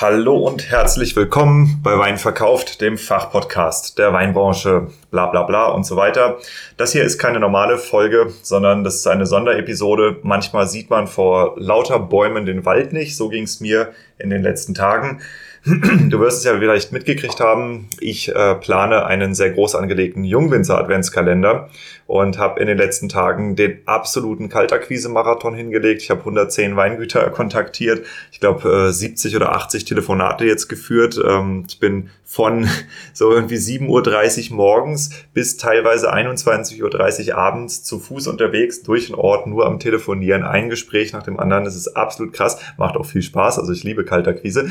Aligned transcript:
Hallo 0.00 0.38
und 0.38 0.70
herzlich 0.70 1.14
willkommen 1.14 1.80
bei 1.82 1.98
Wein 1.98 2.16
verkauft, 2.16 2.80
dem 2.80 2.96
Fachpodcast 2.96 3.98
der 3.98 4.14
Weinbranche, 4.14 4.86
bla 5.10 5.26
bla 5.26 5.42
bla 5.42 5.66
und 5.66 5.84
so 5.84 5.94
weiter. 5.94 6.38
Das 6.78 6.92
hier 6.92 7.04
ist 7.04 7.18
keine 7.18 7.38
normale 7.38 7.76
Folge, 7.76 8.32
sondern 8.40 8.82
das 8.82 8.94
ist 8.94 9.06
eine 9.06 9.26
Sonderepisode. 9.26 10.16
Manchmal 10.22 10.66
sieht 10.68 10.88
man 10.88 11.06
vor 11.06 11.52
lauter 11.58 11.98
Bäumen 11.98 12.46
den 12.46 12.64
Wald 12.64 12.94
nicht. 12.94 13.14
So 13.14 13.28
ging 13.28 13.42
es 13.42 13.60
mir 13.60 13.92
in 14.16 14.30
den 14.30 14.42
letzten 14.42 14.72
Tagen. 14.72 15.20
Du 15.64 16.20
wirst 16.20 16.38
es 16.38 16.44
ja 16.44 16.58
vielleicht 16.58 16.90
mitgekriegt 16.90 17.38
haben. 17.38 17.88
Ich 18.00 18.34
äh, 18.34 18.54
plane 18.54 19.04
einen 19.04 19.34
sehr 19.34 19.50
groß 19.50 19.74
angelegten 19.74 20.24
Jungwinzer-Adventskalender 20.24 21.68
und 22.06 22.38
habe 22.38 22.60
in 22.60 22.66
den 22.66 22.78
letzten 22.78 23.10
Tagen 23.10 23.56
den 23.56 23.80
absoluten 23.84 24.48
Kaltakquise-Marathon 24.48 25.54
hingelegt. 25.54 26.00
Ich 26.00 26.08
habe 26.08 26.20
110 26.20 26.76
Weingüter 26.76 27.28
kontaktiert. 27.30 28.06
Ich 28.32 28.40
glaube, 28.40 28.88
äh, 28.88 28.92
70 28.92 29.36
oder 29.36 29.52
80 29.52 29.84
Telefonate 29.84 30.46
jetzt 30.46 30.68
geführt. 30.68 31.20
Ähm, 31.22 31.66
ich 31.68 31.78
bin 31.78 32.08
von 32.24 32.66
so 33.12 33.30
irgendwie 33.30 33.56
7.30 33.56 34.50
Uhr 34.50 34.56
morgens 34.56 35.10
bis 35.34 35.58
teilweise 35.58 36.10
21.30 36.10 37.28
Uhr 37.28 37.36
abends 37.36 37.84
zu 37.84 37.98
Fuß 37.98 38.28
unterwegs 38.28 38.82
durch 38.82 39.08
den 39.08 39.14
Ort, 39.14 39.46
nur 39.46 39.66
am 39.66 39.78
Telefonieren, 39.78 40.42
ein 40.42 40.70
Gespräch 40.70 41.12
nach 41.12 41.22
dem 41.22 41.38
anderen. 41.38 41.64
Das 41.64 41.76
ist 41.76 41.88
absolut 41.98 42.32
krass, 42.32 42.58
macht 42.78 42.96
auch 42.96 43.04
viel 43.04 43.22
Spaß. 43.22 43.58
Also 43.58 43.72
ich 43.74 43.84
liebe 43.84 44.06
Kaltakquise. 44.06 44.70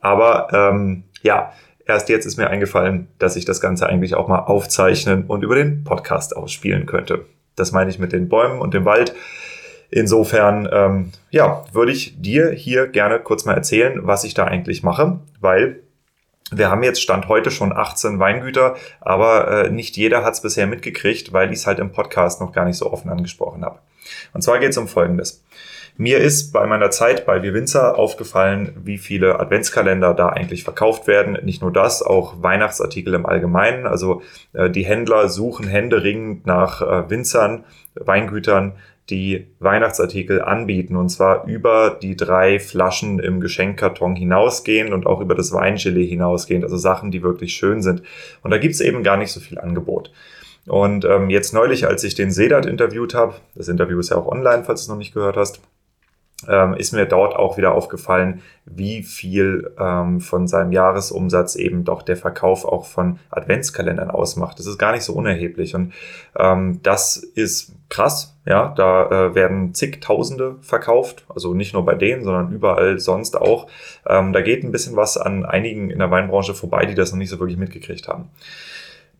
Aber 0.00 0.48
ähm, 0.52 1.04
ja, 1.22 1.52
erst 1.86 2.08
jetzt 2.08 2.26
ist 2.26 2.36
mir 2.36 2.48
eingefallen, 2.48 3.08
dass 3.18 3.36
ich 3.36 3.44
das 3.44 3.60
Ganze 3.60 3.86
eigentlich 3.86 4.14
auch 4.14 4.28
mal 4.28 4.40
aufzeichnen 4.40 5.24
und 5.26 5.42
über 5.42 5.54
den 5.54 5.84
Podcast 5.84 6.36
ausspielen 6.36 6.86
könnte. 6.86 7.26
Das 7.56 7.72
meine 7.72 7.90
ich 7.90 7.98
mit 7.98 8.12
den 8.12 8.28
Bäumen 8.28 8.60
und 8.60 8.74
dem 8.74 8.84
Wald. 8.84 9.14
Insofern, 9.90 10.68
ähm, 10.72 11.12
ja, 11.30 11.64
würde 11.72 11.92
ich 11.92 12.20
dir 12.20 12.50
hier 12.50 12.86
gerne 12.86 13.18
kurz 13.18 13.44
mal 13.44 13.54
erzählen, 13.54 14.00
was 14.02 14.24
ich 14.24 14.34
da 14.34 14.44
eigentlich 14.44 14.82
mache, 14.82 15.18
weil 15.40 15.80
wir 16.52 16.70
haben 16.70 16.82
jetzt 16.82 17.02
Stand 17.02 17.28
heute 17.28 17.50
schon 17.50 17.72
18 17.72 18.18
Weingüter, 18.18 18.76
aber 19.00 19.66
äh, 19.66 19.70
nicht 19.70 19.96
jeder 19.96 20.24
hat 20.24 20.34
es 20.34 20.42
bisher 20.42 20.66
mitgekriegt, 20.66 21.32
weil 21.32 21.52
ich 21.52 21.60
es 21.60 21.66
halt 21.66 21.78
im 21.78 21.92
Podcast 21.92 22.40
noch 22.40 22.52
gar 22.52 22.64
nicht 22.64 22.76
so 22.76 22.92
offen 22.92 23.10
angesprochen 23.10 23.64
habe. 23.64 23.78
Und 24.32 24.42
zwar 24.42 24.58
geht 24.58 24.70
es 24.70 24.78
um 24.78 24.88
Folgendes. 24.88 25.44
Mir 26.00 26.16
ist 26.16 26.54
bei 26.54 26.66
meiner 26.66 26.90
Zeit 26.90 27.26
bei 27.26 27.42
Wir 27.42 27.52
Winzer 27.52 27.98
aufgefallen, 27.98 28.72
wie 28.84 28.96
viele 28.96 29.38
Adventskalender 29.38 30.14
da 30.14 30.30
eigentlich 30.30 30.64
verkauft 30.64 31.06
werden. 31.06 31.36
Nicht 31.44 31.60
nur 31.60 31.70
das, 31.70 32.02
auch 32.02 32.42
Weihnachtsartikel 32.42 33.12
im 33.12 33.26
Allgemeinen. 33.26 33.86
Also 33.86 34.22
äh, 34.54 34.70
die 34.70 34.86
Händler 34.86 35.28
suchen 35.28 35.68
händeringend 35.68 36.46
nach 36.46 36.80
äh, 36.80 37.10
Winzern, 37.10 37.64
Weingütern, 37.96 38.76
die 39.10 39.48
Weihnachtsartikel 39.58 40.40
anbieten 40.40 40.96
und 40.96 41.10
zwar 41.10 41.44
über 41.44 41.98
die 42.00 42.16
drei 42.16 42.60
Flaschen 42.60 43.18
im 43.18 43.40
Geschenkkarton 43.40 44.16
hinausgehend 44.16 44.94
und 44.94 45.06
auch 45.06 45.20
über 45.20 45.34
das 45.34 45.52
Weingelee 45.52 46.06
hinausgehend, 46.06 46.64
also 46.64 46.78
Sachen, 46.78 47.10
die 47.10 47.22
wirklich 47.22 47.52
schön 47.52 47.82
sind. 47.82 48.02
Und 48.42 48.52
da 48.52 48.56
gibt's 48.56 48.80
eben 48.80 49.02
gar 49.02 49.18
nicht 49.18 49.32
so 49.32 49.40
viel 49.40 49.58
Angebot. 49.58 50.10
Und 50.66 51.04
ähm, 51.04 51.28
jetzt 51.28 51.52
neulich, 51.52 51.86
als 51.86 52.04
ich 52.04 52.14
den 52.14 52.30
Sedat 52.30 52.64
interviewt 52.64 53.12
habe, 53.12 53.34
das 53.54 53.68
Interview 53.68 53.98
ist 53.98 54.10
ja 54.10 54.16
auch 54.16 54.26
online, 54.26 54.64
falls 54.64 54.80
du 54.80 54.84
es 54.84 54.88
noch 54.88 54.96
nicht 54.96 55.12
gehört 55.12 55.36
hast, 55.36 55.60
ähm, 56.48 56.74
ist 56.74 56.92
mir 56.92 57.06
dort 57.06 57.36
auch 57.36 57.56
wieder 57.56 57.74
aufgefallen, 57.74 58.42
wie 58.64 59.02
viel 59.02 59.72
ähm, 59.78 60.20
von 60.20 60.46
seinem 60.46 60.72
Jahresumsatz 60.72 61.56
eben 61.56 61.84
doch 61.84 62.02
der 62.02 62.16
Verkauf 62.16 62.64
auch 62.64 62.86
von 62.86 63.18
Adventskalendern 63.30 64.10
ausmacht. 64.10 64.58
Das 64.58 64.66
ist 64.66 64.78
gar 64.78 64.92
nicht 64.92 65.02
so 65.02 65.12
unerheblich 65.12 65.74
und 65.74 65.92
ähm, 66.38 66.80
das 66.82 67.16
ist 67.16 67.72
krass. 67.88 68.36
Ja, 68.46 68.72
da 68.74 69.06
äh, 69.06 69.34
werden 69.34 69.74
zigtausende 69.74 70.56
verkauft, 70.62 71.26
also 71.28 71.52
nicht 71.52 71.74
nur 71.74 71.84
bei 71.84 71.94
denen, 71.94 72.24
sondern 72.24 72.52
überall 72.52 72.98
sonst 72.98 73.36
auch. 73.36 73.66
Ähm, 74.06 74.32
da 74.32 74.40
geht 74.40 74.64
ein 74.64 74.72
bisschen 74.72 74.96
was 74.96 75.18
an 75.18 75.44
einigen 75.44 75.90
in 75.90 75.98
der 75.98 76.10
Weinbranche 76.10 76.54
vorbei, 76.54 76.86
die 76.86 76.94
das 76.94 77.12
noch 77.12 77.18
nicht 77.18 77.30
so 77.30 77.38
wirklich 77.38 77.58
mitgekriegt 77.58 78.08
haben. 78.08 78.30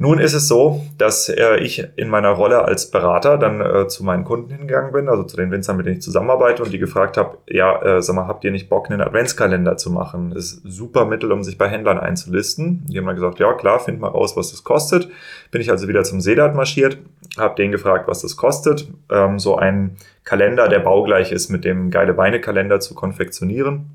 Nun 0.02 0.18
ist 0.18 0.32
es 0.32 0.48
so, 0.48 0.80
dass 0.96 1.28
äh, 1.28 1.58
ich 1.58 1.86
in 1.96 2.08
meiner 2.08 2.30
Rolle 2.30 2.64
als 2.64 2.90
Berater 2.90 3.36
dann 3.36 3.60
äh, 3.60 3.86
zu 3.86 4.02
meinen 4.02 4.24
Kunden 4.24 4.48
hingegangen 4.48 4.92
bin, 4.92 5.10
also 5.10 5.24
zu 5.24 5.36
den 5.36 5.50
Winzern, 5.50 5.76
mit 5.76 5.84
denen 5.84 5.96
ich 5.96 6.02
zusammenarbeite 6.02 6.62
und 6.62 6.72
die 6.72 6.78
gefragt 6.78 7.18
habe, 7.18 7.36
ja, 7.46 7.82
äh, 7.82 8.00
sag 8.00 8.16
mal, 8.16 8.26
habt 8.26 8.42
ihr 8.42 8.50
nicht 8.50 8.70
Bock, 8.70 8.90
einen 8.90 9.02
Adventskalender 9.02 9.76
zu 9.76 9.90
machen? 9.90 10.30
Das 10.30 10.52
ist 10.52 10.64
ein 10.64 10.70
super 10.70 11.04
Mittel, 11.04 11.30
um 11.30 11.44
sich 11.44 11.58
bei 11.58 11.68
Händlern 11.68 11.98
einzulisten. 11.98 12.86
Die 12.88 12.96
haben 12.96 13.04
dann 13.04 13.14
gesagt, 13.14 13.40
ja 13.40 13.52
klar, 13.52 13.78
find 13.78 14.00
mal 14.00 14.08
raus, 14.08 14.38
was 14.38 14.52
das 14.52 14.64
kostet. 14.64 15.10
Bin 15.50 15.60
ich 15.60 15.70
also 15.70 15.86
wieder 15.86 16.02
zum 16.02 16.22
Sedat 16.22 16.54
marschiert, 16.54 16.96
habe 17.36 17.56
den 17.56 17.70
gefragt, 17.70 18.08
was 18.08 18.22
das 18.22 18.38
kostet, 18.38 18.88
ähm, 19.10 19.38
so 19.38 19.56
ein 19.56 19.96
Kalender, 20.24 20.68
der 20.68 20.78
baugleich 20.78 21.30
ist 21.30 21.50
mit 21.50 21.66
dem 21.66 21.90
Geile 21.90 22.16
Weine 22.16 22.40
Kalender 22.40 22.80
zu 22.80 22.94
konfektionieren. 22.94 23.90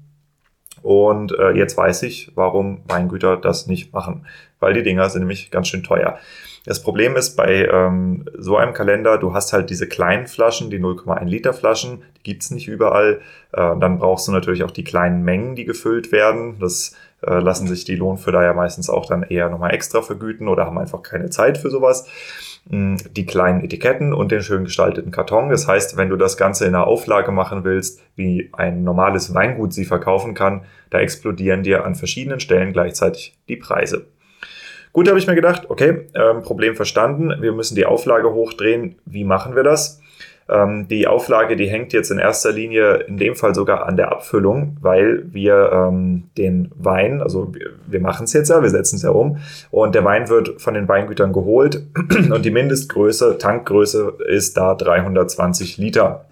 Und 0.83 1.31
äh, 1.31 1.53
jetzt 1.53 1.75
weiß 1.77 2.03
ich, 2.03 2.31
warum 2.35 2.83
Weingüter 2.87 3.37
das 3.37 3.65
nicht 3.65 3.91
machen, 3.91 4.27
weil 4.59 4.73
die 4.73 4.83
Dinger 4.83 5.09
sind 5.09 5.21
nämlich 5.21 5.51
ganz 5.51 5.67
schön 5.67 5.83
teuer. 5.83 6.17
Das 6.65 6.81
Problem 6.81 7.15
ist 7.15 7.35
bei 7.35 7.67
ähm, 7.67 8.25
so 8.35 8.57
einem 8.57 8.73
Kalender, 8.73 9.19
du 9.19 9.33
hast 9.33 9.53
halt 9.53 9.69
diese 9.69 9.87
kleinen 9.87 10.25
Flaschen, 10.25 10.71
die 10.71 10.79
0,1 10.79 11.25
Liter 11.25 11.53
Flaschen, 11.53 12.01
die 12.17 12.23
gibt's 12.23 12.49
nicht 12.49 12.67
überall. 12.67 13.21
Äh, 13.53 13.77
dann 13.79 13.99
brauchst 13.99 14.27
du 14.27 14.31
natürlich 14.31 14.63
auch 14.63 14.71
die 14.71 14.83
kleinen 14.83 15.23
Mengen, 15.23 15.55
die 15.55 15.65
gefüllt 15.65 16.11
werden. 16.11 16.57
Das 16.59 16.95
äh, 17.21 17.39
lassen 17.39 17.67
sich 17.67 17.85
die 17.85 17.95
Lohnfüller 17.95 18.43
ja 18.43 18.53
meistens 18.53 18.89
auch 18.89 19.05
dann 19.05 19.21
eher 19.21 19.49
nochmal 19.49 19.75
extra 19.75 20.01
vergüten 20.01 20.47
oder 20.47 20.65
haben 20.65 20.79
einfach 20.79 21.03
keine 21.03 21.29
Zeit 21.29 21.59
für 21.59 21.69
sowas 21.69 22.07
die 22.67 23.25
kleinen 23.27 23.63
Etiketten 23.63 24.11
und 24.11 24.31
den 24.31 24.41
schön 24.41 24.63
gestalteten 24.63 25.11
Karton. 25.11 25.49
Das 25.49 25.67
heißt, 25.67 25.97
wenn 25.97 26.09
du 26.09 26.15
das 26.15 26.35
Ganze 26.35 26.65
in 26.65 26.73
einer 26.73 26.87
Auflage 26.87 27.31
machen 27.31 27.63
willst, 27.63 28.01
wie 28.15 28.49
ein 28.53 28.83
normales 28.83 29.35
Weingut 29.35 29.71
sie 29.71 29.85
verkaufen 29.85 30.33
kann, 30.33 30.65
da 30.89 30.97
explodieren 30.97 31.61
dir 31.61 31.85
an 31.85 31.93
verschiedenen 31.93 32.39
Stellen 32.39 32.73
gleichzeitig 32.73 33.37
die 33.49 33.57
Preise. 33.57 34.07
Gut, 34.95 35.09
habe 35.09 35.19
ich 35.19 35.27
mir 35.27 35.35
gedacht, 35.35 35.63
okay, 35.67 36.07
ähm, 36.15 36.41
Problem 36.41 36.77
verstanden, 36.77 37.33
wir 37.41 37.51
müssen 37.51 37.75
die 37.75 37.85
Auflage 37.85 38.31
hochdrehen. 38.31 38.95
Wie 39.05 39.25
machen 39.25 39.53
wir 39.53 39.63
das? 39.63 39.99
Ähm, 40.47 40.87
die 40.87 41.05
Auflage, 41.05 41.57
die 41.57 41.67
hängt 41.67 41.91
jetzt 41.91 42.11
in 42.11 42.17
erster 42.17 42.53
Linie 42.53 43.03
in 43.05 43.17
dem 43.17 43.35
Fall 43.35 43.53
sogar 43.53 43.87
an 43.87 43.97
der 43.97 44.13
Abfüllung, 44.13 44.77
weil 44.79 45.25
wir 45.33 45.69
ähm, 45.73 46.29
den 46.37 46.71
Wein, 46.77 47.21
also 47.21 47.53
wir, 47.53 47.71
wir 47.85 47.99
machen 47.99 48.23
es 48.23 48.31
jetzt 48.31 48.47
ja, 48.47 48.61
wir 48.61 48.69
setzen 48.69 48.95
es 48.95 49.01
ja 49.01 49.09
um 49.09 49.39
und 49.69 49.95
der 49.95 50.05
Wein 50.05 50.29
wird 50.29 50.61
von 50.61 50.75
den 50.75 50.87
Weingütern 50.87 51.33
geholt 51.33 51.83
und 52.31 52.45
die 52.45 52.51
Mindestgröße, 52.51 53.37
Tankgröße 53.37 54.13
ist 54.29 54.55
da 54.55 54.75
320 54.75 55.77
Liter. 55.77 56.23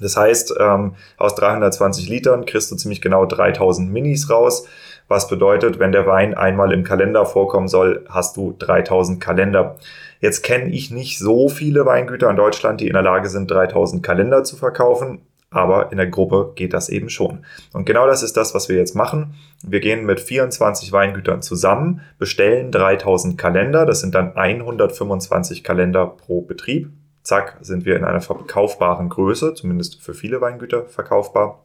Das 0.00 0.16
heißt, 0.16 0.54
ähm, 0.58 0.94
aus 1.18 1.36
320 1.36 2.08
Litern 2.08 2.46
kriegst 2.46 2.72
du 2.72 2.76
ziemlich 2.76 3.00
genau 3.00 3.26
3000 3.26 3.92
Minis 3.92 4.28
raus. 4.28 4.66
Was 5.12 5.28
bedeutet, 5.28 5.78
wenn 5.78 5.92
der 5.92 6.06
Wein 6.06 6.32
einmal 6.32 6.72
im 6.72 6.84
Kalender 6.84 7.26
vorkommen 7.26 7.68
soll, 7.68 8.02
hast 8.08 8.38
du 8.38 8.56
3000 8.58 9.20
Kalender. 9.20 9.76
Jetzt 10.20 10.42
kenne 10.42 10.70
ich 10.70 10.90
nicht 10.90 11.18
so 11.18 11.50
viele 11.50 11.84
Weingüter 11.84 12.30
in 12.30 12.36
Deutschland, 12.36 12.80
die 12.80 12.86
in 12.86 12.94
der 12.94 13.02
Lage 13.02 13.28
sind, 13.28 13.50
3000 13.50 14.02
Kalender 14.02 14.42
zu 14.42 14.56
verkaufen. 14.56 15.20
Aber 15.50 15.92
in 15.92 15.98
der 15.98 16.06
Gruppe 16.06 16.52
geht 16.54 16.72
das 16.72 16.88
eben 16.88 17.10
schon. 17.10 17.44
Und 17.74 17.84
genau 17.84 18.06
das 18.06 18.22
ist 18.22 18.38
das, 18.38 18.54
was 18.54 18.70
wir 18.70 18.76
jetzt 18.76 18.96
machen. 18.96 19.34
Wir 19.62 19.80
gehen 19.80 20.06
mit 20.06 20.18
24 20.18 20.92
Weingütern 20.92 21.42
zusammen, 21.42 22.00
bestellen 22.18 22.72
3000 22.72 23.36
Kalender. 23.36 23.84
Das 23.84 24.00
sind 24.00 24.14
dann 24.14 24.34
125 24.34 25.62
Kalender 25.62 26.06
pro 26.06 26.40
Betrieb. 26.40 26.88
Zack, 27.22 27.58
sind 27.60 27.84
wir 27.84 27.96
in 27.96 28.04
einer 28.04 28.22
verkaufbaren 28.22 29.10
Größe, 29.10 29.52
zumindest 29.52 30.00
für 30.00 30.14
viele 30.14 30.40
Weingüter 30.40 30.86
verkaufbar. 30.86 31.60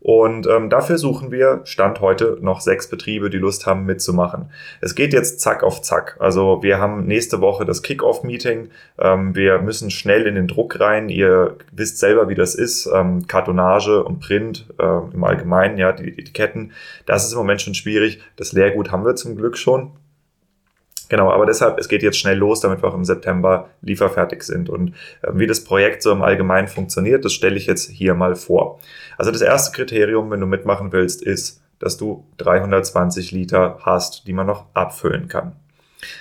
Und 0.00 0.46
ähm, 0.46 0.70
dafür 0.70 0.96
suchen 0.96 1.30
wir, 1.30 1.60
Stand 1.64 2.00
heute, 2.00 2.38
noch 2.40 2.60
sechs 2.60 2.88
Betriebe, 2.88 3.28
die 3.28 3.36
Lust 3.36 3.66
haben 3.66 3.84
mitzumachen. 3.84 4.50
Es 4.80 4.94
geht 4.94 5.12
jetzt 5.12 5.40
zack 5.40 5.62
auf 5.62 5.82
zack. 5.82 6.16
Also 6.18 6.62
wir 6.62 6.78
haben 6.78 7.06
nächste 7.06 7.40
Woche 7.42 7.66
das 7.66 7.82
Kick-Off-Meeting. 7.82 8.70
Ähm, 8.98 9.34
wir 9.34 9.58
müssen 9.58 9.90
schnell 9.90 10.26
in 10.26 10.36
den 10.36 10.48
Druck 10.48 10.80
rein. 10.80 11.10
Ihr 11.10 11.56
wisst 11.72 11.98
selber, 11.98 12.28
wie 12.28 12.34
das 12.34 12.54
ist. 12.54 12.88
Ähm, 12.92 13.26
Kartonage 13.26 14.02
und 14.02 14.20
Print 14.20 14.66
äh, 14.78 15.14
im 15.14 15.22
Allgemeinen, 15.22 15.76
ja, 15.76 15.92
die 15.92 16.18
Etiketten. 16.18 16.72
Das 17.04 17.26
ist 17.26 17.32
im 17.32 17.38
Moment 17.38 17.60
schon 17.60 17.74
schwierig. 17.74 18.20
Das 18.36 18.52
Leergut 18.52 18.90
haben 18.90 19.04
wir 19.04 19.16
zum 19.16 19.36
Glück 19.36 19.58
schon. 19.58 19.90
Genau, 21.10 21.30
aber 21.30 21.44
deshalb, 21.44 21.78
es 21.78 21.88
geht 21.88 22.04
jetzt 22.04 22.18
schnell 22.18 22.38
los, 22.38 22.60
damit 22.60 22.82
wir 22.82 22.88
auch 22.88 22.94
im 22.94 23.04
September 23.04 23.68
lieferfertig 23.82 24.44
sind. 24.44 24.70
Und 24.70 24.94
äh, 25.22 25.32
wie 25.34 25.48
das 25.48 25.64
Projekt 25.64 26.02
so 26.02 26.12
im 26.12 26.22
Allgemeinen 26.22 26.68
funktioniert, 26.68 27.24
das 27.24 27.32
stelle 27.32 27.56
ich 27.56 27.66
jetzt 27.66 27.90
hier 27.90 28.14
mal 28.14 28.36
vor. 28.36 28.78
Also 29.18 29.32
das 29.32 29.42
erste 29.42 29.72
Kriterium, 29.74 30.30
wenn 30.30 30.40
du 30.40 30.46
mitmachen 30.46 30.92
willst, 30.92 31.22
ist, 31.22 31.60
dass 31.80 31.96
du 31.96 32.24
320 32.38 33.32
Liter 33.32 33.80
hast, 33.82 34.28
die 34.28 34.32
man 34.32 34.46
noch 34.46 34.66
abfüllen 34.72 35.26
kann. 35.26 35.56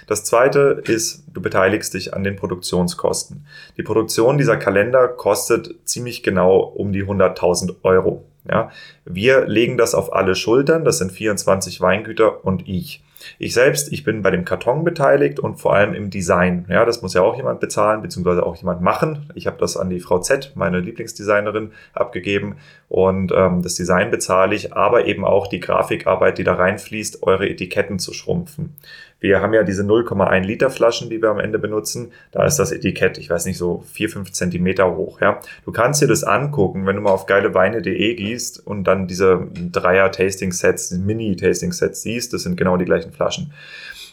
Das 0.08 0.26
zweite 0.26 0.82
ist, 0.86 1.24
du 1.32 1.40
beteiligst 1.40 1.94
dich 1.94 2.14
an 2.16 2.24
den 2.24 2.36
Produktionskosten. 2.36 3.46
Die 3.78 3.84
Produktion 3.84 4.40
dieser 4.40 4.58
Kalender 4.58 5.08
kostet 5.08 5.76
ziemlich 5.88 6.24
genau 6.24 6.58
um 6.60 6.92
die 6.92 7.04
100.000 7.04 7.76
Euro. 7.84 8.26
Ja, 8.50 8.72
wir 9.06 9.46
legen 9.46 9.78
das 9.78 9.94
auf 9.94 10.14
alle 10.14 10.34
Schultern, 10.34 10.84
das 10.84 10.98
sind 10.98 11.12
24 11.12 11.80
Weingüter 11.80 12.44
und 12.44 12.68
ich. 12.68 13.04
Ich 13.38 13.54
selbst, 13.54 13.92
ich 13.92 14.04
bin 14.04 14.22
bei 14.22 14.32
dem 14.32 14.46
Karton 14.46 14.84
beteiligt 14.84 15.40
und 15.40 15.56
vor 15.56 15.74
allem 15.74 15.94
im 15.94 16.10
Design. 16.10 16.66
Ja, 16.70 16.86
das 16.86 17.02
muss 17.02 17.14
ja 17.14 17.22
auch 17.22 17.36
jemand 17.36 17.60
bezahlen, 17.60 18.02
beziehungsweise 18.02 18.46
auch 18.46 18.56
jemand 18.58 18.82
machen. 18.82 19.30
Ich 19.36 19.48
habe 19.48 19.58
das 19.60 19.78
an 19.78 19.90
die 19.90 20.00
Frau 20.00 20.20
Z, 20.20 20.54
meine 20.56 20.80
Lieblingsdesignerin, 20.80 21.72
abgegeben 21.94 22.58
und 22.90 23.32
ähm, 23.36 23.62
das 23.62 23.76
Design 23.76 24.12
bezahle 24.12 24.56
ich, 24.56 24.74
aber 24.74 25.06
eben 25.06 25.24
auch 25.24 25.48
die 25.48 25.60
Grafikarbeit, 25.60 26.38
die 26.38 26.44
da 26.44 26.56
reinfließt, 26.56 27.24
eure 27.24 27.48
Etiketten 27.48 28.00
zu 28.00 28.14
schrumpfen. 28.14 28.76
Wir 29.20 29.42
haben 29.42 29.54
ja 29.54 29.64
diese 29.64 29.84
0,1 29.84 30.42
Liter 30.44 30.70
Flaschen, 30.70 31.10
die 31.10 31.22
wir 31.22 31.30
am 31.30 31.40
Ende 31.40 31.60
benutzen. 31.60 32.12
Da 32.32 32.46
ist 32.46 32.58
das 32.58 32.72
Etikett, 32.72 33.18
ich 33.18 33.30
weiß 33.30 33.46
nicht, 33.46 33.58
so 33.58 33.84
4, 33.92 34.10
5 34.10 34.32
Zentimeter 34.32 34.96
hoch. 34.96 35.20
Ja. 35.20 35.40
Du 35.66 35.72
kannst 35.72 36.02
dir 36.02 36.08
das 36.08 36.24
angucken, 36.24 36.86
wenn 36.86 36.96
du 36.96 37.02
mal 37.02 37.12
auf 37.12 37.26
geileweine.de 37.26 38.16
gehst 38.16 38.66
und 38.66 38.86
dann 38.86 39.08
diese 39.08 39.48
Dreier-Tasting-Sets, 39.54 40.92
Mini-Tasting-Sets 40.92 42.02
siehst. 42.02 42.34
Das 42.34 42.44
sind 42.44 42.56
genau 42.56 42.78
die 42.78 42.86
gleichen 42.86 43.09
Flaschen. 43.12 43.54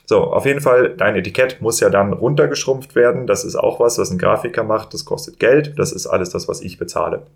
So, 0.04 0.22
auf 0.22 0.46
jeden 0.46 0.60
Fall, 0.60 0.94
dein 0.96 1.16
Etikett 1.16 1.60
muss 1.60 1.80
ja 1.80 1.90
dann 1.90 2.12
runtergeschrumpft 2.12 2.94
werden. 2.94 3.26
Das 3.26 3.44
ist 3.44 3.56
auch 3.56 3.80
was, 3.80 3.98
was 3.98 4.10
ein 4.10 4.18
Grafiker 4.18 4.62
macht. 4.62 4.94
Das 4.94 5.04
kostet 5.04 5.40
Geld. 5.40 5.78
Das 5.78 5.92
ist 5.92 6.06
alles 6.06 6.30
das, 6.30 6.46
was 6.46 6.60
ich 6.60 6.78
bezahle. 6.78 7.26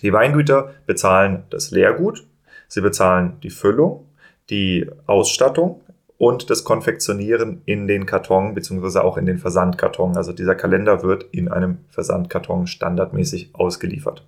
Die 0.00 0.12
Weingüter 0.12 0.70
bezahlen 0.86 1.44
das 1.50 1.70
Leergut. 1.70 2.24
Sie 2.68 2.80
bezahlen 2.80 3.36
die 3.42 3.50
Füllung, 3.50 4.06
die 4.48 4.88
Ausstattung, 5.06 5.82
und 6.22 6.50
das 6.50 6.62
Konfektionieren 6.62 7.62
in 7.64 7.88
den 7.88 8.06
Karton 8.06 8.54
beziehungsweise 8.54 9.02
auch 9.02 9.16
in 9.16 9.26
den 9.26 9.38
Versandkarton. 9.38 10.16
Also 10.16 10.32
dieser 10.32 10.54
Kalender 10.54 11.02
wird 11.02 11.24
in 11.32 11.48
einem 11.48 11.78
Versandkarton 11.88 12.68
standardmäßig 12.68 13.50
ausgeliefert. 13.54 14.24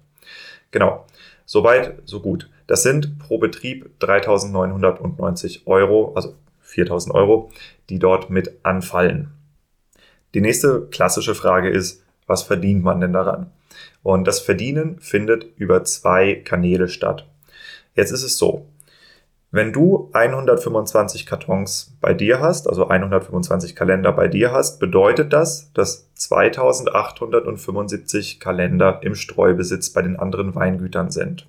Genau, 0.73 1.05
soweit, 1.45 2.03
so 2.05 2.19
gut. 2.19 2.51
Das 2.67 2.83
sind 2.83 3.21
pro 3.21 3.39
Betrieb 3.39 3.91
3.990 4.01 5.69
Euro, 5.69 6.13
also 6.17 6.35
4.000 6.75 7.13
Euro, 7.13 7.51
die 7.89 7.99
dort 7.99 8.31
mit 8.31 8.65
anfallen. 8.65 9.31
Die 10.35 10.41
nächste 10.41 10.89
klassische 10.91 11.35
Frage 11.35 11.71
ist, 11.71 12.03
was 12.27 12.43
verdient 12.43 12.83
man 12.83 13.01
denn 13.01 13.13
daran? 13.13 13.51
Und 14.03 14.27
das 14.27 14.41
Verdienen 14.41 14.99
findet 15.01 15.47
über 15.57 15.85
zwei 15.85 16.35
Kanäle 16.35 16.89
statt. 16.89 17.29
Jetzt 17.95 18.11
ist 18.11 18.25
es 18.25 18.39
so, 18.39 18.67
wenn 19.55 19.73
du 19.73 20.11
125 20.13 21.25
Kartons 21.27 21.97
bei 22.01 22.13
dir 22.13 22.41
hast, 22.41 22.69
also 22.69 22.89
125 22.89 23.77
Kalender 23.77 24.11
bei 24.11 24.27
dir 24.27 24.51
hast, 24.51 24.81
bedeutet 24.81 25.33
das, 25.33 25.73
dass 25.75 26.13
2875 26.15 28.41
Kalender 28.41 28.99
im 29.05 29.15
Streubesitz 29.15 29.91
bei 29.91 30.03
den 30.03 30.19
anderen 30.19 30.57
Weingütern 30.57 31.13
sind. 31.13 31.47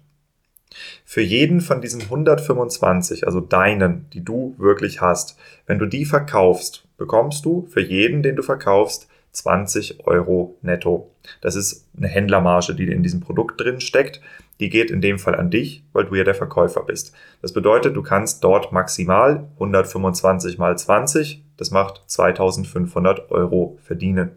Für 1.05 1.21
jeden 1.21 1.61
von 1.61 1.81
diesen 1.81 2.01
125, 2.01 3.25
also 3.25 3.39
deinen, 3.39 4.09
die 4.11 4.23
du 4.23 4.55
wirklich 4.57 5.01
hast, 5.01 5.37
wenn 5.65 5.79
du 5.79 5.85
die 5.85 6.05
verkaufst, 6.05 6.85
bekommst 6.97 7.45
du 7.45 7.67
für 7.69 7.81
jeden, 7.81 8.23
den 8.23 8.35
du 8.35 8.43
verkaufst, 8.43 9.07
20 9.31 10.07
Euro 10.07 10.57
netto. 10.61 11.11
Das 11.41 11.55
ist 11.55 11.87
eine 11.97 12.07
Händlermarge, 12.07 12.73
die 12.73 12.89
in 12.89 13.03
diesem 13.03 13.19
Produkt 13.19 13.59
drin 13.59 13.81
steckt 13.81 14.21
die 14.59 14.69
geht 14.69 14.89
in 14.89 15.01
dem 15.01 15.19
Fall 15.19 15.35
an 15.35 15.49
dich, 15.49 15.83
weil 15.91 16.05
du 16.05 16.15
ja 16.15 16.23
der 16.23 16.35
Verkäufer 16.35 16.83
bist. 16.83 17.13
Das 17.41 17.53
bedeutet, 17.53 17.95
du 17.95 18.01
kannst 18.01 18.43
dort 18.43 18.71
maximal 18.71 19.47
125 19.55 20.57
mal 20.57 20.77
20, 20.77 21.43
das 21.57 21.71
macht 21.71 22.03
2500 22.07 23.31
Euro 23.31 23.77
verdienen. 23.83 24.31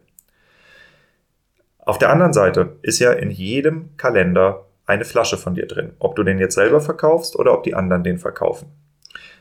Auf 1.79 1.99
der 1.99 2.11
anderen 2.11 2.33
Seite 2.33 2.77
ist 2.83 2.99
ja 2.99 3.13
in 3.13 3.31
jedem 3.31 3.97
Kalender 3.97 4.67
eine 4.89 5.05
Flasche 5.05 5.37
von 5.37 5.55
dir 5.55 5.67
drin, 5.67 5.93
ob 5.99 6.17
du 6.17 6.25
den 6.25 6.39
jetzt 6.39 6.55
selber 6.55 6.81
verkaufst 6.81 7.39
oder 7.39 7.53
ob 7.53 7.63
die 7.63 7.75
anderen 7.75 8.03
den 8.03 8.19
verkaufen. 8.19 8.73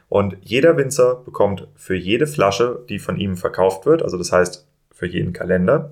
Und 0.09 0.37
jeder 0.41 0.77
Winzer 0.77 1.15
bekommt 1.15 1.67
für 1.75 1.95
jede 1.95 2.27
Flasche, 2.27 2.83
die 2.89 2.99
von 2.99 3.17
ihm 3.17 3.37
verkauft 3.37 3.85
wird, 3.85 4.03
also 4.03 4.17
das 4.17 4.31
heißt 4.31 4.67
für 4.91 5.07
jeden 5.07 5.33
Kalender, 5.33 5.91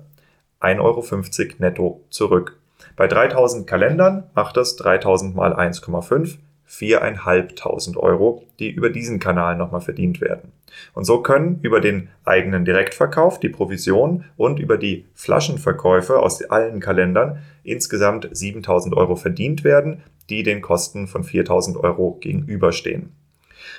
1,50 0.60 0.80
Euro 0.80 1.54
netto 1.58 2.04
zurück. 2.10 2.58
Bei 2.96 3.06
3000 3.06 3.66
Kalendern 3.66 4.24
macht 4.34 4.56
das 4.56 4.76
3000 4.76 5.34
mal 5.34 5.54
1,5, 5.54 6.36
4.500 6.68 7.96
Euro, 7.96 8.44
die 8.58 8.70
über 8.70 8.90
diesen 8.90 9.18
Kanal 9.18 9.56
nochmal 9.56 9.80
verdient 9.80 10.20
werden. 10.20 10.52
Und 10.94 11.04
so 11.04 11.22
können 11.22 11.60
über 11.62 11.80
den 11.80 12.08
eigenen 12.24 12.64
Direktverkauf, 12.64 13.40
die 13.40 13.48
Provision 13.48 14.24
und 14.36 14.58
über 14.58 14.76
die 14.76 15.06
Flaschenverkäufe 15.14 16.18
aus 16.18 16.42
allen 16.44 16.80
Kalendern 16.80 17.42
insgesamt 17.62 18.26
7.000 18.26 18.94
Euro 18.96 19.16
verdient 19.16 19.64
werden, 19.64 20.02
die 20.28 20.42
den 20.42 20.60
Kosten 20.60 21.06
von 21.06 21.24
4.000 21.24 21.78
Euro 21.78 22.18
gegenüberstehen. 22.20 23.12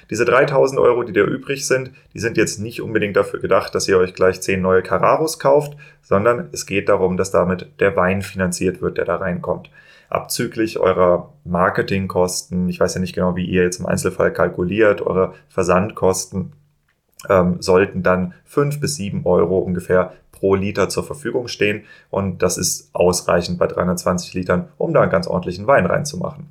Diese 0.09 0.25
3000 0.25 0.79
Euro, 0.79 1.03
die 1.03 1.13
da 1.13 1.21
übrig 1.21 1.65
sind, 1.65 1.91
die 2.13 2.19
sind 2.19 2.37
jetzt 2.37 2.59
nicht 2.59 2.81
unbedingt 2.81 3.15
dafür 3.15 3.39
gedacht, 3.39 3.75
dass 3.75 3.87
ihr 3.87 3.97
euch 3.97 4.13
gleich 4.13 4.41
10 4.41 4.61
neue 4.61 4.81
Cararos 4.81 5.39
kauft, 5.39 5.77
sondern 6.01 6.49
es 6.51 6.65
geht 6.65 6.89
darum, 6.89 7.17
dass 7.17 7.31
damit 7.31 7.67
der 7.79 7.95
Wein 7.95 8.21
finanziert 8.21 8.81
wird, 8.81 8.97
der 8.97 9.05
da 9.05 9.17
reinkommt. 9.17 9.69
Abzüglich 10.09 10.79
eurer 10.79 11.33
Marketingkosten, 11.43 12.69
ich 12.69 12.79
weiß 12.79 12.95
ja 12.95 13.01
nicht 13.01 13.13
genau, 13.13 13.35
wie 13.35 13.45
ihr 13.45 13.63
jetzt 13.63 13.79
im 13.79 13.85
Einzelfall 13.85 14.31
kalkuliert, 14.31 15.01
eure 15.01 15.33
Versandkosten 15.49 16.53
ähm, 17.29 17.61
sollten 17.61 18.03
dann 18.03 18.33
5 18.45 18.79
bis 18.79 18.95
7 18.95 19.25
Euro 19.25 19.59
ungefähr 19.59 20.13
pro 20.37 20.55
Liter 20.55 20.89
zur 20.89 21.03
Verfügung 21.03 21.47
stehen. 21.47 21.83
Und 22.09 22.41
das 22.41 22.57
ist 22.57 22.89
ausreichend 22.93 23.57
bei 23.59 23.67
320 23.67 24.33
Litern, 24.33 24.67
um 24.77 24.93
da 24.93 25.01
einen 25.01 25.11
ganz 25.11 25.27
ordentlichen 25.27 25.67
Wein 25.67 25.85
reinzumachen. 25.85 26.47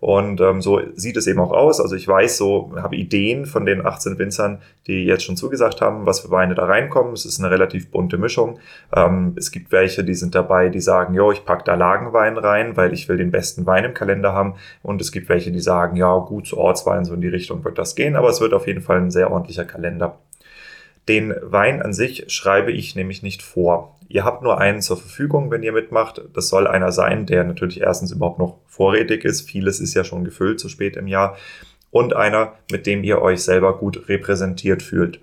Und 0.00 0.40
ähm, 0.40 0.62
so 0.62 0.80
sieht 0.94 1.16
es 1.16 1.26
eben 1.26 1.40
auch 1.40 1.50
aus. 1.50 1.80
Also 1.80 1.96
ich 1.96 2.06
weiß 2.06 2.36
so, 2.36 2.72
habe 2.76 2.94
Ideen 2.94 3.46
von 3.46 3.66
den 3.66 3.84
18 3.84 4.16
Winzern, 4.18 4.60
die 4.86 5.04
jetzt 5.04 5.24
schon 5.24 5.36
zugesagt 5.36 5.80
haben, 5.80 6.06
was 6.06 6.20
für 6.20 6.30
Weine 6.30 6.54
da 6.54 6.66
reinkommen. 6.66 7.12
Es 7.14 7.24
ist 7.24 7.40
eine 7.40 7.50
relativ 7.50 7.90
bunte 7.90 8.16
Mischung. 8.16 8.60
Ähm, 8.94 9.32
es 9.36 9.50
gibt 9.50 9.72
welche, 9.72 10.04
die 10.04 10.14
sind 10.14 10.36
dabei, 10.36 10.68
die 10.68 10.80
sagen, 10.80 11.14
jo, 11.14 11.32
ich 11.32 11.44
pack 11.44 11.64
da 11.64 11.74
Lagenwein 11.74 12.38
rein, 12.38 12.76
weil 12.76 12.92
ich 12.92 13.08
will 13.08 13.16
den 13.16 13.32
besten 13.32 13.66
Wein 13.66 13.84
im 13.84 13.94
Kalender 13.94 14.32
haben. 14.32 14.54
Und 14.84 15.00
es 15.00 15.10
gibt 15.10 15.28
welche, 15.28 15.50
die 15.50 15.60
sagen, 15.60 15.96
ja, 15.96 16.16
gut, 16.18 16.46
zu 16.46 16.58
Ortswein, 16.58 17.04
so 17.04 17.14
in 17.14 17.20
die 17.20 17.28
Richtung 17.28 17.64
wird 17.64 17.78
das 17.78 17.96
gehen. 17.96 18.14
Aber 18.14 18.28
es 18.28 18.40
wird 18.40 18.54
auf 18.54 18.68
jeden 18.68 18.82
Fall 18.82 18.98
ein 18.98 19.10
sehr 19.10 19.32
ordentlicher 19.32 19.64
Kalender. 19.64 20.18
Den 21.08 21.34
Wein 21.40 21.82
an 21.82 21.92
sich 21.92 22.26
schreibe 22.28 22.70
ich 22.70 22.94
nämlich 22.94 23.22
nicht 23.22 23.42
vor. 23.42 23.96
Ihr 24.08 24.24
habt 24.24 24.42
nur 24.42 24.58
einen 24.58 24.82
zur 24.82 24.98
Verfügung, 24.98 25.50
wenn 25.50 25.62
ihr 25.62 25.72
mitmacht. 25.72 26.22
Das 26.34 26.48
soll 26.48 26.66
einer 26.66 26.92
sein, 26.92 27.26
der 27.26 27.44
natürlich 27.44 27.80
erstens 27.80 28.12
überhaupt 28.12 28.38
noch 28.38 28.58
vorrätig 28.66 29.24
ist. 29.24 29.48
Vieles 29.48 29.80
ist 29.80 29.94
ja 29.94 30.04
schon 30.04 30.24
gefüllt 30.24 30.60
zu 30.60 30.68
spät 30.68 30.96
im 30.96 31.06
Jahr. 31.06 31.36
Und 31.90 32.14
einer, 32.14 32.54
mit 32.70 32.86
dem 32.86 33.02
ihr 33.02 33.22
euch 33.22 33.42
selber 33.42 33.78
gut 33.78 34.08
repräsentiert 34.08 34.82
fühlt. 34.82 35.20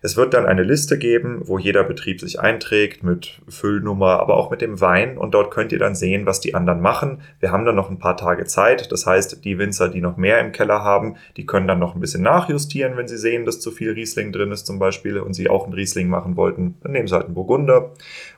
Es 0.00 0.16
wird 0.16 0.34
dann 0.34 0.46
eine 0.46 0.62
Liste 0.62 0.98
geben, 0.98 1.42
wo 1.44 1.58
jeder 1.58 1.84
Betrieb 1.84 2.20
sich 2.20 2.40
einträgt 2.40 3.02
mit 3.02 3.40
Füllnummer, 3.48 4.20
aber 4.20 4.36
auch 4.36 4.50
mit 4.50 4.60
dem 4.60 4.80
Wein 4.80 5.18
und 5.18 5.34
dort 5.34 5.50
könnt 5.50 5.72
ihr 5.72 5.78
dann 5.78 5.94
sehen, 5.94 6.24
was 6.24 6.40
die 6.40 6.54
anderen 6.54 6.80
machen. 6.80 7.20
Wir 7.40 7.52
haben 7.52 7.64
dann 7.64 7.74
noch 7.74 7.90
ein 7.90 7.98
paar 7.98 8.16
Tage 8.16 8.44
Zeit. 8.44 8.90
Das 8.92 9.06
heißt, 9.06 9.44
die 9.44 9.58
Winzer, 9.58 9.88
die 9.88 10.00
noch 10.00 10.16
mehr 10.16 10.38
im 10.40 10.52
Keller 10.52 10.82
haben, 10.82 11.16
die 11.36 11.46
können 11.46 11.68
dann 11.68 11.78
noch 11.78 11.94
ein 11.94 12.00
bisschen 12.00 12.22
nachjustieren, 12.22 12.96
wenn 12.96 13.08
sie 13.08 13.18
sehen, 13.18 13.44
dass 13.44 13.60
zu 13.60 13.70
viel 13.70 13.92
Riesling 13.92 14.32
drin 14.32 14.52
ist 14.52 14.66
zum 14.66 14.78
Beispiel 14.78 15.18
und 15.18 15.34
sie 15.34 15.50
auch 15.50 15.64
einen 15.64 15.74
Riesling 15.74 16.08
machen 16.08 16.36
wollten. 16.36 16.76
Dann 16.82 16.92
nehmen 16.92 17.08
sie 17.08 17.14
halt 17.14 17.26
einen 17.26 17.34
Burgunder. 17.34 17.92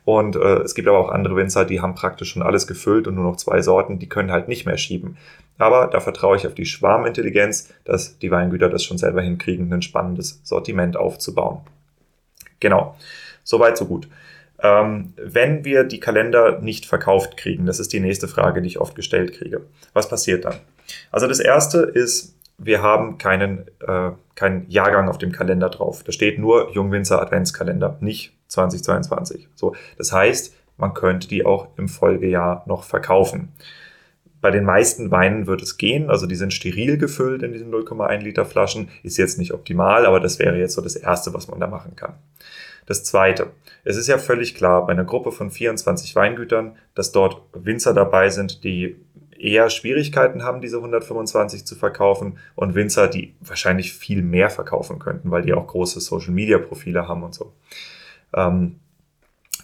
Und 0.04 0.36
äh, 0.36 0.60
es 0.62 0.74
gibt 0.74 0.88
aber 0.88 0.98
auch 0.98 1.10
andere 1.10 1.36
Winzer, 1.36 1.64
die 1.64 1.80
haben 1.80 1.94
praktisch 1.94 2.30
schon 2.30 2.42
alles 2.42 2.66
gefüllt 2.66 3.06
und 3.06 3.14
nur 3.14 3.24
noch 3.24 3.36
zwei 3.36 3.60
Sorten, 3.62 3.98
die 3.98 4.08
können 4.08 4.32
halt 4.32 4.48
nicht 4.48 4.66
mehr 4.66 4.78
schieben. 4.78 5.16
Aber 5.60 5.88
da 5.88 6.00
vertraue 6.00 6.38
ich 6.38 6.46
auf 6.46 6.54
die 6.54 6.64
Schwarmintelligenz, 6.64 7.68
dass 7.84 8.18
die 8.18 8.30
Weingüter 8.30 8.70
das 8.70 8.82
schon 8.82 8.96
selber 8.96 9.20
hinkriegen, 9.20 9.70
ein 9.72 9.82
spannendes 9.82 10.40
Sortiment 10.42 10.96
aufzubauen. 10.96 11.60
Genau, 12.60 12.96
soweit, 13.44 13.76
so 13.76 13.84
gut. 13.84 14.08
Ähm, 14.62 15.12
wenn 15.16 15.64
wir 15.64 15.84
die 15.84 16.00
Kalender 16.00 16.60
nicht 16.60 16.86
verkauft 16.86 17.36
kriegen, 17.36 17.66
das 17.66 17.78
ist 17.78 17.92
die 17.92 18.00
nächste 18.00 18.26
Frage, 18.26 18.62
die 18.62 18.68
ich 18.68 18.80
oft 18.80 18.94
gestellt 18.94 19.34
kriege. 19.34 19.60
Was 19.92 20.08
passiert 20.08 20.46
dann? 20.46 20.54
Also 21.10 21.26
das 21.26 21.40
erste 21.40 21.80
ist, 21.80 22.34
wir 22.56 22.80
haben 22.82 23.18
keinen, 23.18 23.66
äh, 23.86 24.12
keinen 24.36 24.64
Jahrgang 24.70 25.10
auf 25.10 25.18
dem 25.18 25.30
Kalender 25.30 25.68
drauf. 25.68 26.02
Da 26.04 26.12
steht 26.12 26.38
nur 26.38 26.72
Jungwinzer 26.72 27.20
Adventskalender, 27.20 27.98
nicht 28.00 28.32
2022. 28.48 29.48
So, 29.54 29.74
das 29.98 30.10
heißt, 30.10 30.54
man 30.78 30.94
könnte 30.94 31.28
die 31.28 31.44
auch 31.44 31.68
im 31.76 31.88
Folgejahr 31.88 32.64
noch 32.66 32.84
verkaufen. 32.84 33.52
Bei 34.40 34.50
den 34.50 34.64
meisten 34.64 35.10
Weinen 35.10 35.46
wird 35.46 35.62
es 35.62 35.76
gehen, 35.76 36.08
also 36.08 36.26
die 36.26 36.34
sind 36.34 36.54
steril 36.54 36.96
gefüllt 36.96 37.42
in 37.42 37.52
diesen 37.52 37.70
0,1 37.72 38.20
Liter 38.20 38.46
Flaschen, 38.46 38.88
ist 39.02 39.18
jetzt 39.18 39.38
nicht 39.38 39.52
optimal, 39.52 40.06
aber 40.06 40.18
das 40.18 40.38
wäre 40.38 40.58
jetzt 40.58 40.74
so 40.74 40.80
das 40.80 40.96
Erste, 40.96 41.34
was 41.34 41.48
man 41.48 41.60
da 41.60 41.66
machen 41.66 41.94
kann. 41.96 42.14
Das 42.86 43.04
Zweite, 43.04 43.52
es 43.84 43.96
ist 43.96 44.08
ja 44.08 44.18
völlig 44.18 44.54
klar 44.54 44.86
bei 44.86 44.92
einer 44.92 45.04
Gruppe 45.04 45.30
von 45.30 45.50
24 45.50 46.16
Weingütern, 46.16 46.76
dass 46.94 47.12
dort 47.12 47.42
Winzer 47.52 47.94
dabei 47.94 48.30
sind, 48.30 48.64
die 48.64 48.96
eher 49.38 49.70
Schwierigkeiten 49.70 50.42
haben, 50.42 50.60
diese 50.60 50.78
125 50.78 51.64
zu 51.64 51.76
verkaufen 51.76 52.38
und 52.56 52.74
Winzer, 52.74 53.08
die 53.08 53.34
wahrscheinlich 53.40 53.92
viel 53.92 54.22
mehr 54.22 54.50
verkaufen 54.50 54.98
könnten, 54.98 55.30
weil 55.30 55.42
die 55.42 55.54
auch 55.54 55.66
große 55.66 56.00
Social-Media-Profile 56.00 57.06
haben 57.06 57.22
und 57.22 57.34
so. 57.34 57.52
Ähm, 58.34 58.79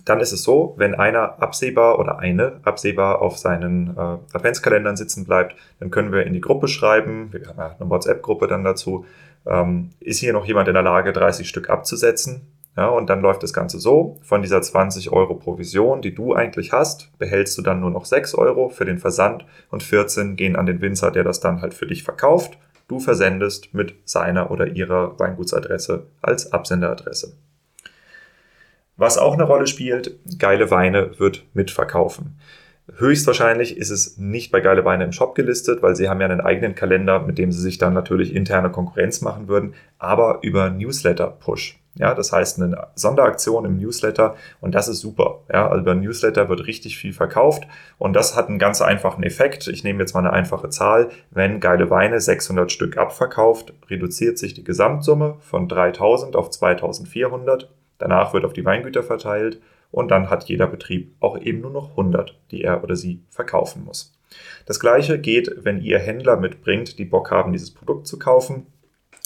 dann 0.06 0.20
ist 0.20 0.32
es 0.32 0.44
so, 0.44 0.74
wenn 0.78 0.94
einer 0.94 1.42
absehbar 1.42 1.98
oder 1.98 2.20
eine 2.20 2.60
absehbar 2.62 3.20
auf 3.20 3.36
seinen 3.38 3.96
äh, 3.96 4.18
Adventskalendern 4.32 4.96
sitzen 4.96 5.24
bleibt, 5.24 5.56
dann 5.80 5.90
können 5.90 6.12
wir 6.12 6.24
in 6.24 6.32
die 6.32 6.40
Gruppe 6.40 6.68
schreiben, 6.68 7.32
wir 7.32 7.48
haben 7.48 7.58
eine 7.58 7.90
WhatsApp-Gruppe 7.90 8.46
dann 8.46 8.62
dazu, 8.64 9.04
ähm, 9.46 9.90
ist 9.98 10.20
hier 10.20 10.32
noch 10.32 10.46
jemand 10.46 10.68
in 10.68 10.74
der 10.74 10.84
Lage, 10.84 11.12
30 11.12 11.48
Stück 11.48 11.68
abzusetzen? 11.68 12.46
Ja, 12.76 12.88
und 12.88 13.10
dann 13.10 13.20
läuft 13.20 13.42
das 13.42 13.52
Ganze 13.52 13.80
so, 13.80 14.18
von 14.22 14.42
dieser 14.42 14.62
20 14.62 15.10
Euro 15.10 15.34
Provision, 15.34 16.02
die 16.02 16.14
du 16.14 16.34
eigentlich 16.34 16.72
hast, 16.72 17.10
behältst 17.18 17.58
du 17.58 17.62
dann 17.62 17.80
nur 17.80 17.90
noch 17.90 18.04
6 18.04 18.34
Euro 18.36 18.68
für 18.68 18.84
den 18.84 18.98
Versand 18.98 19.44
und 19.70 19.82
14 19.82 20.36
gehen 20.36 20.56
an 20.56 20.66
den 20.66 20.80
Winzer, 20.80 21.10
der 21.10 21.24
das 21.24 21.40
dann 21.40 21.62
halt 21.62 21.74
für 21.74 21.86
dich 21.86 22.04
verkauft. 22.04 22.58
Du 22.86 23.00
versendest 23.00 23.74
mit 23.74 23.94
seiner 24.04 24.52
oder 24.52 24.68
ihrer 24.68 25.18
Weingutsadresse 25.18 26.06
als 26.22 26.52
Absenderadresse. 26.52 27.32
Was 28.96 29.18
auch 29.18 29.34
eine 29.34 29.44
Rolle 29.44 29.66
spielt, 29.66 30.18
geile 30.38 30.70
Weine 30.70 31.18
wird 31.18 31.44
mitverkaufen. 31.52 32.38
Höchstwahrscheinlich 32.96 33.76
ist 33.76 33.90
es 33.90 34.16
nicht 34.16 34.52
bei 34.52 34.60
Geile 34.60 34.84
Weine 34.84 35.04
im 35.04 35.12
Shop 35.12 35.34
gelistet, 35.34 35.82
weil 35.82 35.96
sie 35.96 36.08
haben 36.08 36.20
ja 36.20 36.28
einen 36.28 36.40
eigenen 36.40 36.74
Kalender, 36.74 37.20
mit 37.20 37.36
dem 37.36 37.50
sie 37.52 37.60
sich 37.60 37.78
dann 37.78 37.94
natürlich 37.94 38.34
interne 38.34 38.70
Konkurrenz 38.70 39.20
machen 39.22 39.48
würden, 39.48 39.74
aber 39.98 40.38
über 40.42 40.70
Newsletter-Push. 40.70 41.80
Ja, 41.98 42.14
das 42.14 42.30
heißt 42.30 42.60
eine 42.60 42.88
Sonderaktion 42.94 43.64
im 43.64 43.78
Newsletter 43.78 44.36
und 44.60 44.74
das 44.74 44.86
ist 44.86 45.00
super. 45.00 45.40
Ja, 45.50 45.68
also 45.68 45.80
über 45.80 45.94
Newsletter 45.94 46.48
wird 46.48 46.66
richtig 46.66 46.98
viel 46.98 47.14
verkauft 47.14 47.66
und 47.98 48.12
das 48.12 48.36
hat 48.36 48.48
einen 48.48 48.58
ganz 48.58 48.82
einfachen 48.82 49.24
Effekt. 49.24 49.66
Ich 49.66 49.82
nehme 49.82 50.00
jetzt 50.00 50.12
mal 50.12 50.20
eine 50.20 50.32
einfache 50.32 50.68
Zahl. 50.68 51.08
Wenn 51.30 51.58
Geile 51.58 51.88
Weine 51.90 52.20
600 52.20 52.70
Stück 52.70 52.98
abverkauft, 52.98 53.72
reduziert 53.88 54.38
sich 54.38 54.52
die 54.52 54.64
Gesamtsumme 54.64 55.36
von 55.40 55.68
3000 55.68 56.36
auf 56.36 56.50
2400. 56.50 57.70
Danach 57.98 58.32
wird 58.34 58.44
auf 58.44 58.52
die 58.52 58.64
Weingüter 58.64 59.02
verteilt 59.02 59.60
und 59.90 60.10
dann 60.10 60.30
hat 60.30 60.44
jeder 60.44 60.66
Betrieb 60.66 61.14
auch 61.20 61.38
eben 61.38 61.60
nur 61.60 61.70
noch 61.70 61.90
100, 61.90 62.38
die 62.50 62.62
er 62.62 62.82
oder 62.82 62.96
sie 62.96 63.22
verkaufen 63.30 63.84
muss. 63.84 64.14
Das 64.66 64.80
gleiche 64.80 65.18
geht, 65.18 65.50
wenn 65.64 65.80
ihr 65.80 65.98
Händler 65.98 66.36
mitbringt, 66.36 66.98
die 66.98 67.04
Bock 67.04 67.30
haben, 67.30 67.52
dieses 67.52 67.72
Produkt 67.72 68.06
zu 68.06 68.18
kaufen. 68.18 68.66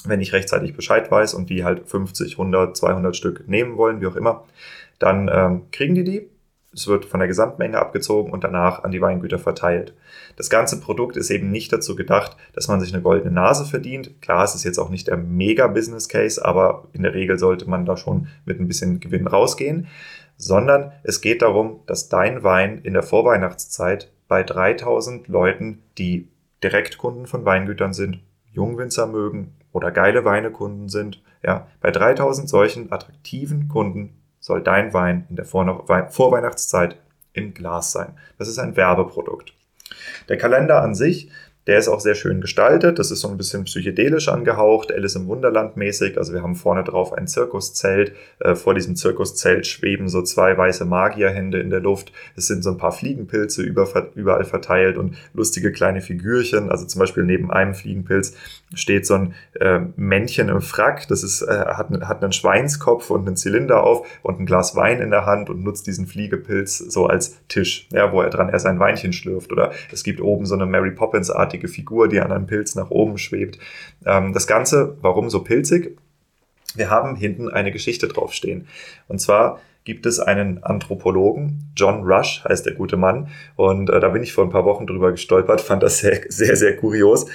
Wenn 0.04 0.20
ich 0.20 0.32
rechtzeitig 0.32 0.74
Bescheid 0.74 1.10
weiß 1.10 1.34
und 1.34 1.50
die 1.50 1.64
halt 1.64 1.88
50, 1.88 2.32
100, 2.32 2.76
200 2.76 3.16
Stück 3.16 3.48
nehmen 3.48 3.76
wollen, 3.76 4.00
wie 4.00 4.06
auch 4.06 4.16
immer, 4.16 4.44
dann 4.98 5.30
ähm, 5.32 5.62
kriegen 5.72 5.94
die 5.94 6.04
die. 6.04 6.30
Es 6.72 6.86
wird 6.86 7.04
von 7.04 7.18
der 7.18 7.26
Gesamtmenge 7.26 7.78
abgezogen 7.78 8.32
und 8.32 8.44
danach 8.44 8.84
an 8.84 8.92
die 8.92 9.00
Weingüter 9.00 9.38
verteilt. 9.38 9.92
Das 10.36 10.50
ganze 10.50 10.80
Produkt 10.80 11.16
ist 11.16 11.30
eben 11.30 11.50
nicht 11.50 11.72
dazu 11.72 11.96
gedacht, 11.96 12.36
dass 12.52 12.68
man 12.68 12.80
sich 12.80 12.94
eine 12.94 13.02
goldene 13.02 13.32
Nase 13.32 13.64
verdient. 13.64 14.22
Klar, 14.22 14.44
es 14.44 14.54
ist 14.54 14.64
jetzt 14.64 14.78
auch 14.78 14.88
nicht 14.88 15.08
der 15.08 15.16
Mega-Business 15.16 16.08
Case, 16.08 16.44
aber 16.44 16.86
in 16.92 17.02
der 17.02 17.14
Regel 17.14 17.38
sollte 17.38 17.68
man 17.68 17.86
da 17.86 17.96
schon 17.96 18.28
mit 18.44 18.60
ein 18.60 18.68
bisschen 18.68 19.00
Gewinn 19.00 19.26
rausgehen 19.26 19.88
sondern 20.40 20.92
es 21.02 21.20
geht 21.20 21.42
darum, 21.42 21.80
dass 21.86 22.08
dein 22.08 22.42
Wein 22.42 22.80
in 22.82 22.94
der 22.94 23.02
Vorweihnachtszeit 23.02 24.10
bei 24.26 24.42
3000 24.42 25.28
Leuten, 25.28 25.82
die 25.98 26.28
Direktkunden 26.62 27.26
von 27.26 27.44
Weingütern 27.44 27.92
sind, 27.92 28.20
Jungwinzer 28.50 29.06
mögen 29.06 29.54
oder 29.72 29.90
geile 29.90 30.24
Weinekunden 30.24 30.88
sind, 30.88 31.22
ja, 31.42 31.66
bei 31.80 31.90
3000 31.90 32.48
solchen 32.48 32.90
attraktiven 32.90 33.68
Kunden 33.68 34.19
soll 34.40 34.62
dein 34.62 34.92
Wein 34.92 35.26
in 35.30 35.36
der 35.36 35.44
Vorweihnachtszeit 35.44 36.96
im 37.32 37.54
Glas 37.54 37.92
sein. 37.92 38.16
Das 38.38 38.48
ist 38.48 38.58
ein 38.58 38.76
Werbeprodukt. 38.76 39.52
Der 40.28 40.38
Kalender 40.38 40.82
an 40.82 40.94
sich 40.94 41.30
der 41.66 41.78
ist 41.78 41.88
auch 41.88 42.00
sehr 42.00 42.14
schön 42.14 42.40
gestaltet. 42.40 42.98
Das 42.98 43.10
ist 43.10 43.20
so 43.20 43.28
ein 43.28 43.36
bisschen 43.36 43.64
psychedelisch 43.64 44.28
angehaucht, 44.28 44.92
Alice 44.92 45.16
im 45.16 45.26
Wunderland 45.26 45.76
mäßig. 45.76 46.16
Also 46.16 46.32
wir 46.32 46.42
haben 46.42 46.54
vorne 46.54 46.84
drauf 46.84 47.12
ein 47.12 47.26
Zirkuszelt. 47.26 48.12
Äh, 48.38 48.54
vor 48.54 48.74
diesem 48.74 48.96
Zirkuszelt 48.96 49.66
schweben 49.66 50.08
so 50.08 50.22
zwei 50.22 50.56
weiße 50.56 50.86
Magierhände 50.86 51.60
in 51.60 51.68
der 51.68 51.80
Luft. 51.80 52.12
Es 52.34 52.46
sind 52.46 52.64
so 52.64 52.70
ein 52.70 52.78
paar 52.78 52.92
Fliegenpilze 52.92 53.62
überall 53.62 54.44
verteilt 54.44 54.96
und 54.96 55.16
lustige 55.34 55.70
kleine 55.70 56.00
Figürchen. 56.00 56.70
Also 56.70 56.86
zum 56.86 56.98
Beispiel 56.98 57.24
neben 57.24 57.50
einem 57.50 57.74
Fliegenpilz 57.74 58.34
steht 58.74 59.04
so 59.06 59.14
ein 59.14 59.34
äh, 59.60 59.80
Männchen 59.96 60.48
im 60.48 60.62
Frack. 60.62 61.08
Das 61.08 61.22
ist, 61.22 61.42
äh, 61.42 61.66
hat, 61.66 61.90
hat 61.90 62.22
einen 62.22 62.32
Schweinskopf 62.32 63.10
und 63.10 63.26
einen 63.26 63.36
Zylinder 63.36 63.82
auf 63.84 64.06
und 64.22 64.40
ein 64.40 64.46
Glas 64.46 64.76
Wein 64.76 65.00
in 65.00 65.10
der 65.10 65.26
Hand 65.26 65.50
und 65.50 65.62
nutzt 65.62 65.86
diesen 65.86 66.06
Fliegepilz 66.06 66.78
so 66.78 67.06
als 67.06 67.36
Tisch, 67.48 67.86
ja, 67.92 68.12
wo 68.12 68.22
er 68.22 68.30
dran 68.30 68.48
er 68.48 68.60
sein 68.60 68.78
Weinchen 68.78 69.12
schlürft. 69.12 69.52
Oder 69.52 69.72
es 69.92 70.04
gibt 70.04 70.22
oben 70.22 70.46
so 70.46 70.54
eine 70.54 70.64
Mary 70.64 70.92
Poppins 70.92 71.30
Art 71.30 71.49
großartige 71.50 71.68
Figur, 71.68 72.08
die 72.08 72.20
an 72.20 72.32
einem 72.32 72.46
Pilz 72.46 72.74
nach 72.74 72.90
oben 72.90 73.18
schwebt. 73.18 73.58
Ähm, 74.06 74.32
das 74.32 74.46
Ganze, 74.46 74.96
warum 75.00 75.30
so 75.30 75.42
pilzig? 75.42 75.98
Wir 76.74 76.88
haben 76.88 77.16
hinten 77.16 77.48
eine 77.48 77.72
Geschichte 77.72 78.06
draufstehen. 78.06 78.68
Und 79.08 79.20
zwar 79.20 79.60
gibt 79.84 80.06
es 80.06 80.20
einen 80.20 80.62
Anthropologen, 80.62 81.70
John 81.76 82.04
Rush 82.04 82.44
heißt 82.44 82.66
der 82.66 82.74
gute 82.74 82.96
Mann. 82.96 83.28
Und 83.56 83.90
äh, 83.90 84.00
da 84.00 84.08
bin 84.10 84.22
ich 84.22 84.32
vor 84.32 84.44
ein 84.44 84.50
paar 84.50 84.64
Wochen 84.64 84.86
drüber 84.86 85.10
gestolpert, 85.10 85.60
fand 85.60 85.82
das 85.82 85.98
sehr, 85.98 86.20
sehr, 86.28 86.56
sehr 86.56 86.76
kurios. 86.76 87.26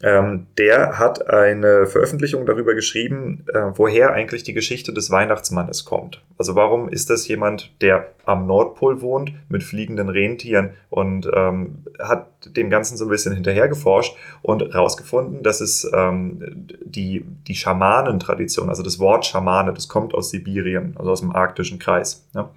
Ähm, 0.00 0.46
der 0.56 0.98
hat 0.98 1.28
eine 1.28 1.86
Veröffentlichung 1.86 2.46
darüber 2.46 2.74
geschrieben, 2.74 3.44
äh, 3.52 3.72
woher 3.74 4.12
eigentlich 4.12 4.44
die 4.44 4.52
Geschichte 4.52 4.92
des 4.92 5.10
Weihnachtsmannes 5.10 5.84
kommt. 5.84 6.22
Also 6.36 6.54
warum 6.54 6.88
ist 6.88 7.10
das 7.10 7.26
jemand, 7.26 7.72
der 7.80 8.06
am 8.24 8.46
Nordpol 8.46 9.00
wohnt 9.00 9.32
mit 9.48 9.64
fliegenden 9.64 10.08
Rentieren 10.08 10.70
und 10.88 11.28
ähm, 11.34 11.84
hat 11.98 12.28
dem 12.56 12.70
Ganzen 12.70 12.96
so 12.96 13.06
ein 13.06 13.10
bisschen 13.10 13.34
hinterher 13.34 13.66
geforscht 13.66 14.14
und 14.42 14.62
herausgefunden, 14.72 15.42
dass 15.42 15.60
es 15.60 15.90
ähm, 15.92 16.68
die, 16.84 17.24
die 17.48 17.56
Schamanentradition, 17.56 18.68
also 18.68 18.84
das 18.84 19.00
Wort 19.00 19.26
Schamane, 19.26 19.72
das 19.72 19.88
kommt 19.88 20.14
aus 20.14 20.30
Sibirien, 20.30 20.94
also 20.96 21.10
aus 21.10 21.20
dem 21.20 21.34
arktischen 21.34 21.80
Kreis. 21.80 21.87
Ne? 22.34 22.48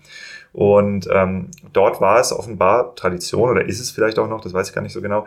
Und 0.53 1.07
ähm, 1.11 1.47
dort 1.71 2.01
war 2.01 2.19
es 2.19 2.33
offenbar 2.33 2.95
Tradition 2.95 3.50
oder 3.50 3.65
ist 3.65 3.79
es 3.79 3.91
vielleicht 3.91 4.19
auch 4.19 4.27
noch, 4.27 4.41
das 4.41 4.53
weiß 4.53 4.69
ich 4.69 4.75
gar 4.75 4.81
nicht 4.81 4.93
so 4.93 5.01
genau, 5.01 5.25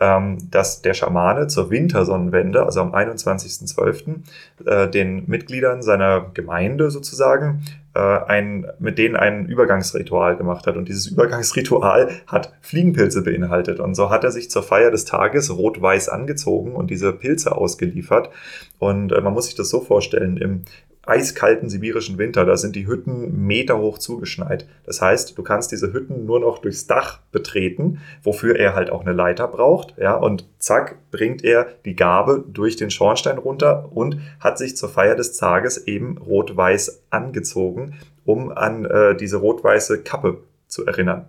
ähm, 0.00 0.38
dass 0.50 0.82
der 0.82 0.94
Schamane 0.94 1.46
zur 1.46 1.70
Wintersonnenwende, 1.70 2.64
also 2.64 2.80
am 2.80 2.92
21.12., 2.92 4.16
äh, 4.66 4.90
den 4.90 5.28
Mitgliedern 5.28 5.82
seiner 5.82 6.30
Gemeinde 6.34 6.90
sozusagen 6.90 7.62
äh, 7.94 8.00
ein, 8.00 8.66
mit 8.80 8.98
denen 8.98 9.14
ein 9.14 9.46
Übergangsritual 9.46 10.36
gemacht 10.36 10.66
hat. 10.66 10.76
Und 10.76 10.88
dieses 10.88 11.06
Übergangsritual 11.06 12.10
hat 12.26 12.52
Fliegenpilze 12.60 13.22
beinhaltet. 13.22 13.78
Und 13.78 13.94
so 13.94 14.10
hat 14.10 14.24
er 14.24 14.32
sich 14.32 14.50
zur 14.50 14.64
Feier 14.64 14.90
des 14.90 15.04
Tages 15.04 15.56
rot-weiß 15.56 16.08
angezogen 16.08 16.74
und 16.74 16.90
diese 16.90 17.12
Pilze 17.12 17.56
ausgeliefert. 17.56 18.30
Und 18.80 19.12
äh, 19.12 19.20
man 19.20 19.32
muss 19.32 19.46
sich 19.46 19.54
das 19.54 19.70
so 19.70 19.80
vorstellen, 19.80 20.36
im 20.36 20.64
eiskalten 21.06 21.68
sibirischen 21.68 22.18
Winter, 22.18 22.44
da 22.44 22.56
sind 22.56 22.76
die 22.76 22.86
Hütten 22.86 23.46
meterhoch 23.46 23.98
zugeschneit. 23.98 24.66
Das 24.84 25.00
heißt, 25.00 25.36
du 25.36 25.42
kannst 25.42 25.72
diese 25.72 25.92
Hütten 25.92 26.24
nur 26.26 26.40
noch 26.40 26.58
durchs 26.58 26.86
Dach 26.86 27.20
betreten, 27.32 28.00
wofür 28.22 28.56
er 28.56 28.74
halt 28.74 28.90
auch 28.90 29.02
eine 29.02 29.12
Leiter 29.12 29.48
braucht, 29.48 29.94
ja, 29.98 30.14
und 30.14 30.46
zack, 30.58 30.96
bringt 31.10 31.44
er 31.44 31.66
die 31.84 31.96
Gabe 31.96 32.44
durch 32.46 32.76
den 32.76 32.90
Schornstein 32.90 33.38
runter 33.38 33.90
und 33.92 34.18
hat 34.40 34.58
sich 34.58 34.76
zur 34.76 34.88
Feier 34.88 35.14
des 35.14 35.36
Tages 35.36 35.86
eben 35.86 36.18
rot-weiß 36.18 37.02
angezogen, 37.10 37.94
um 38.24 38.50
an 38.50 38.84
äh, 38.84 39.16
diese 39.16 39.36
rot-weiße 39.36 40.02
Kappe 40.02 40.38
zu 40.66 40.86
erinnern. 40.86 41.28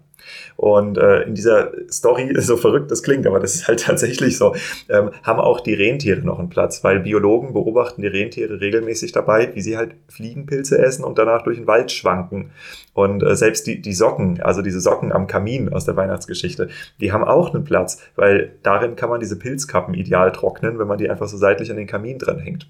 Und 0.56 0.98
äh, 0.98 1.24
in 1.24 1.36
dieser 1.36 1.72
Story, 1.90 2.34
so 2.40 2.58
verrückt 2.58 2.92
das 2.92 3.04
klingt, 3.04 3.28
aber 3.28 3.40
das 3.40 3.56
ist 3.56 3.68
halt 3.68 3.80
tatsächlich 3.86 4.38
so, 4.38 4.56
ähm, 4.90 5.12
haben 5.24 5.40
auch 5.40 5.60
die 5.60 5.74
Rentiere 5.74 6.22
noch 6.22 6.40
einen 6.40 6.50
Platz, 6.50 6.84
weil 6.84 7.00
Biologen 7.00 7.54
beobachten 7.54 8.02
die 8.02 8.08
Rentiere 8.08 8.62
regelmäßig 8.62 9.12
dabei, 9.12 9.54
wie 9.56 9.62
sie 9.62 9.78
halt 9.78 9.96
Fliegenpilze 10.08 10.78
essen 10.78 11.04
und 11.04 11.18
danach 11.18 11.44
durch 11.44 11.58
den 11.58 11.68
Wald 11.68 11.92
schwanken. 11.92 12.52
Und 12.94 13.24
äh, 13.24 13.36
selbst 13.36 13.68
die, 13.68 13.82
die 13.82 13.94
Socken, 13.94 14.42
also 14.42 14.62
diese 14.62 14.80
Socken 14.80 15.12
am 15.12 15.28
Kamin 15.28 15.72
aus 15.72 15.86
der 15.86 15.96
Weihnachtsgeschichte, 15.96 16.70
die 17.00 17.12
haben 17.12 17.24
auch 17.24 17.54
einen 17.54 17.64
Platz, 17.64 18.02
weil 18.16 18.54
darin 18.64 18.96
kann 18.96 19.10
man 19.10 19.20
diese 19.20 19.38
Pilzkappen 19.38 19.94
ideal 19.94 20.32
trocknen, 20.32 20.80
wenn 20.80 20.88
man 20.88 20.98
die 20.98 21.10
einfach 21.10 21.28
so 21.28 21.38
seitlich 21.38 21.70
an 21.72 21.78
den 21.78 21.88
Kamin 21.88 22.20
dranhängt. 22.20 22.68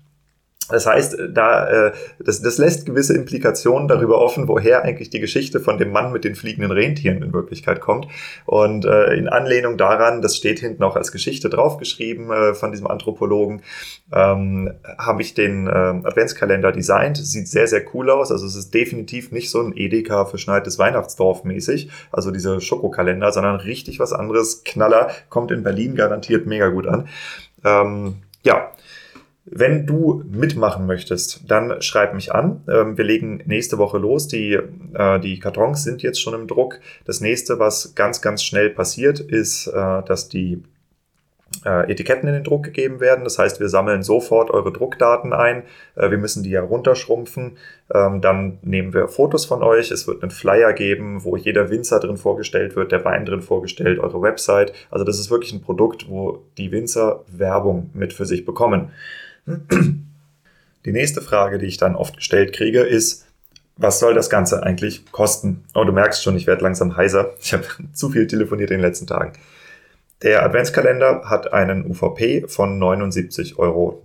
Das 0.69 0.88
heißt, 0.88 1.17
da, 1.29 1.88
äh, 1.88 1.91
das, 2.19 2.41
das 2.41 2.57
lässt 2.57 2.86
gewisse 2.86 3.13
Implikationen 3.13 3.88
darüber 3.88 4.19
offen, 4.19 4.48
woher 4.48 4.84
eigentlich 4.84 5.12
die 5.12 5.19
Geschichte 5.19 5.60
von 5.60 5.77
dem 5.77 5.91
Mann 5.91 6.12
mit 6.12 6.24
den 6.24 6.36
fliegenden 6.36 6.72
Rentieren 6.72 7.22
in 7.22 7.34
Wirklichkeit 7.34 7.81
kommt. 7.81 8.07
Und 8.45 8.86
äh, 8.86 9.13
in 9.13 9.29
Anlehnung 9.29 9.77
daran, 9.77 10.22
das 10.22 10.36
steht 10.36 10.60
hinten 10.60 10.84
auch 10.84 10.95
als 10.95 11.12
Geschichte 11.12 11.50
draufgeschrieben 11.50 12.31
äh, 12.31 12.53
von 12.55 12.72
diesem 12.72 12.88
Anthropologen, 12.88 13.62
ähm, 14.12 14.74
habe 14.98 15.22
ich 15.22 15.36
den 15.36 15.67
äh, 15.67 15.69
Adventskalender 15.69 16.72
designt. 16.72 17.17
Sieht 17.17 17.48
sehr, 17.48 17.67
sehr 17.67 17.84
cool 17.93 18.10
aus. 18.10 18.31
Also 18.31 18.48
es 18.48 18.55
ist 18.55 18.74
definitiv 18.74 19.31
nicht 19.31 19.51
so 19.51 19.62
ein 19.62 19.74
Edeka 19.75 20.25
verschneites 20.25 20.79
Weihnachtsdorf 20.79 21.43
mäßig, 21.43 21.89
also 22.12 22.31
diese 22.31 22.60
Schokokalender, 22.60 23.31
sondern 23.31 23.57
richtig 23.57 24.00
was 24.00 24.13
anderes. 24.13 24.63
Knaller, 24.63 25.12
kommt 25.29 25.51
in 25.51 25.63
Berlin 25.63 25.95
garantiert 25.95 26.48
mega 26.48 26.69
gut 26.69 26.88
an. 26.88 27.07
Ähm, 27.63 28.15
ja, 28.43 28.72
wenn 29.46 29.86
du 29.86 30.24
mitmachen 30.28 30.88
möchtest, 30.88 31.50
dann 31.50 31.80
schreib 31.82 32.16
mich 32.16 32.34
an. 32.34 32.64
Ähm, 32.68 32.98
wir 32.98 33.06
legen 33.06 33.44
nächste 33.46 33.78
Woche 33.78 34.00
los. 34.00 34.28
Die, 34.28 34.54
äh, 34.54 35.20
die 35.20 35.40
Kartons 35.40 35.84
sind 35.84 36.02
jetzt 36.02 36.20
schon 36.20 36.34
im 36.34 36.48
Druck. 36.48 36.80
Das 37.06 37.22
nächste, 37.22 37.60
was 37.60 37.94
ganz, 37.94 38.22
ganz 38.22 38.44
schnell 38.44 38.72
passiert, 38.72 39.20
ist, 39.20 39.68
äh, 39.68 40.02
dass 40.04 40.30
die 40.30 40.64
äh, 41.64 41.92
Etiketten 41.92 42.28
in 42.28 42.34
den 42.34 42.44
Druck 42.44 42.64
gegeben 42.64 43.00
werden. 43.00 43.24
Das 43.24 43.38
heißt, 43.38 43.60
wir 43.60 43.70
sammeln 43.70 44.02
sofort 44.02 44.50
eure 44.50 44.74
Druckdaten 44.74 45.32
ein. 45.32 45.64
Wir 45.96 46.18
müssen 46.18 46.42
die 46.42 46.50
ja 46.50 46.62
runterschrumpfen. 46.62 47.58
Ähm, 47.94 48.22
dann 48.22 48.58
nehmen 48.64 48.96
wir 48.96 49.08
Fotos 49.08 49.46
von 49.46 49.62
euch. 49.62 49.92
Es 49.92 50.08
wird 50.08 50.24
einen 50.24 50.32
Flyer 50.32 50.74
geben, 50.74 51.24
wo 51.24 51.38
jeder 51.38 51.70
Winzer 51.70 52.00
drin 52.00 52.18
vorgestellt 52.18 52.75
wird, 52.75 52.92
der 52.92 53.06
Wein 53.06 53.25
drin 53.25 53.42
vorgestellt, 53.42 54.00
eure 54.00 54.24
Website. 54.24 54.74
Also 54.90 55.06
das 55.06 55.20
ist 55.20 55.30
wirklich 55.30 55.54
ein 55.54 55.62
Produkt, 55.62 56.10
wo 56.10 56.40
die 56.58 56.72
Winzer 56.72 57.24
Werbung 57.28 57.92
mit 57.94 58.12
für 58.12 58.25
sich 58.25 58.44
bekommen. 58.44 58.90
Die 59.48 60.92
nächste 60.92 61.22
Frage, 61.22 61.58
die 61.58 61.66
ich 61.66 61.78
dann 61.78 61.96
oft 61.96 62.18
gestellt 62.18 62.54
kriege, 62.54 62.82
ist, 62.82 63.25
was 63.78 64.00
soll 64.00 64.14
das 64.14 64.30
Ganze 64.30 64.64
eigentlich 64.64 65.12
kosten? 65.12 65.66
Oh, 65.74 65.84
du 65.84 65.92
merkst 65.92 66.24
schon, 66.24 66.38
ich 66.38 66.48
werde 66.48 66.64
langsam 66.64 66.96
heiser. 66.96 67.34
Ich 67.42 67.54
habe 67.54 67.66
zu 67.94 68.10
viel 68.10 68.28
telefoniert 68.28 68.72
in 68.72 68.78
den 68.78 68.86
letzten 68.86 69.08
Tagen. 69.08 69.34
Der 70.22 70.44
Adventskalender 70.44 71.24
hat 71.25 71.52
einen 71.54 71.86
UVP 71.86 72.48
von 72.48 72.80
79,90 72.80 73.58
Euro. 73.58 74.02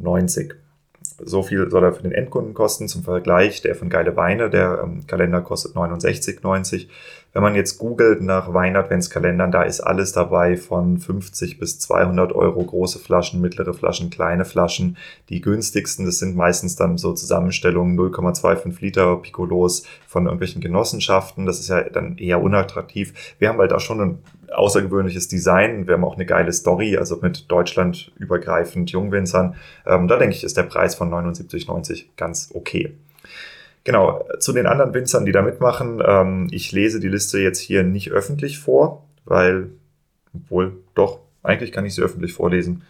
So 1.22 1.42
viel 1.42 1.70
soll 1.70 1.84
er 1.84 1.92
für 1.92 2.02
den 2.02 2.12
Endkunden 2.12 2.52
kosten. 2.52 2.88
Zum 2.88 3.04
Vergleich, 3.04 3.62
der 3.62 3.76
von 3.76 3.88
Geile 3.88 4.16
Weine, 4.16 4.50
der 4.50 4.80
ähm, 4.82 5.06
Kalender 5.06 5.40
kostet 5.40 5.76
69,90. 5.76 6.88
Wenn 7.32 7.44
man 7.44 7.54
jetzt 7.54 7.78
googelt 7.78 8.22
nach 8.22 8.52
Wein-Adventskalendern, 8.52 9.52
da 9.52 9.62
ist 9.62 9.80
alles 9.80 10.10
dabei 10.12 10.56
von 10.56 10.98
50 10.98 11.60
bis 11.60 11.78
200 11.78 12.32
Euro 12.32 12.64
große 12.64 12.98
Flaschen, 12.98 13.40
mittlere 13.40 13.72
Flaschen, 13.72 14.10
kleine 14.10 14.44
Flaschen. 14.44 14.96
Die 15.28 15.40
günstigsten, 15.40 16.06
das 16.06 16.18
sind 16.18 16.34
meistens 16.34 16.74
dann 16.74 16.98
so 16.98 17.12
Zusammenstellungen 17.12 17.96
0,25 17.96 18.80
Liter 18.80 19.16
Piccolos 19.16 19.86
von 20.08 20.24
irgendwelchen 20.24 20.60
Genossenschaften. 20.60 21.46
Das 21.46 21.60
ist 21.60 21.68
ja 21.68 21.88
dann 21.88 22.18
eher 22.18 22.42
unattraktiv. 22.42 23.36
Wir 23.38 23.48
haben 23.48 23.58
halt 23.58 23.72
auch 23.72 23.80
schon 23.80 24.00
ein 24.00 24.18
außergewöhnliches 24.52 25.28
Design. 25.28 25.86
Wir 25.86 25.94
haben 25.94 26.04
auch 26.04 26.16
eine 26.16 26.26
geile 26.26 26.52
Story, 26.52 26.96
also 26.96 27.16
mit 27.22 27.48
Deutschland 27.48 28.10
übergreifend 28.18 28.90
Jungwinzern. 28.90 29.54
Ähm, 29.86 30.08
da 30.08 30.18
denke 30.18 30.34
ich, 30.34 30.42
ist 30.42 30.56
der 30.56 30.64
Preis 30.64 30.96
von 30.96 31.10
79,90 31.10 32.06
ganz 32.16 32.50
okay. 32.54 32.96
Genau, 33.84 34.24
zu 34.38 34.52
den 34.52 34.66
anderen 34.66 34.92
Winzern, 34.92 35.24
die 35.24 35.32
da 35.32 35.42
mitmachen. 35.42 36.02
Ähm, 36.06 36.48
ich 36.50 36.72
lese 36.72 37.00
die 37.00 37.08
Liste 37.08 37.38
jetzt 37.38 37.58
hier 37.58 37.82
nicht 37.82 38.10
öffentlich 38.10 38.58
vor, 38.58 39.06
weil, 39.24 39.70
obwohl, 40.34 40.76
doch, 40.94 41.20
eigentlich 41.42 41.72
kann 41.72 41.86
ich 41.86 41.94
sie 41.94 42.02
öffentlich 42.02 42.34
vorlesen. 42.34 42.82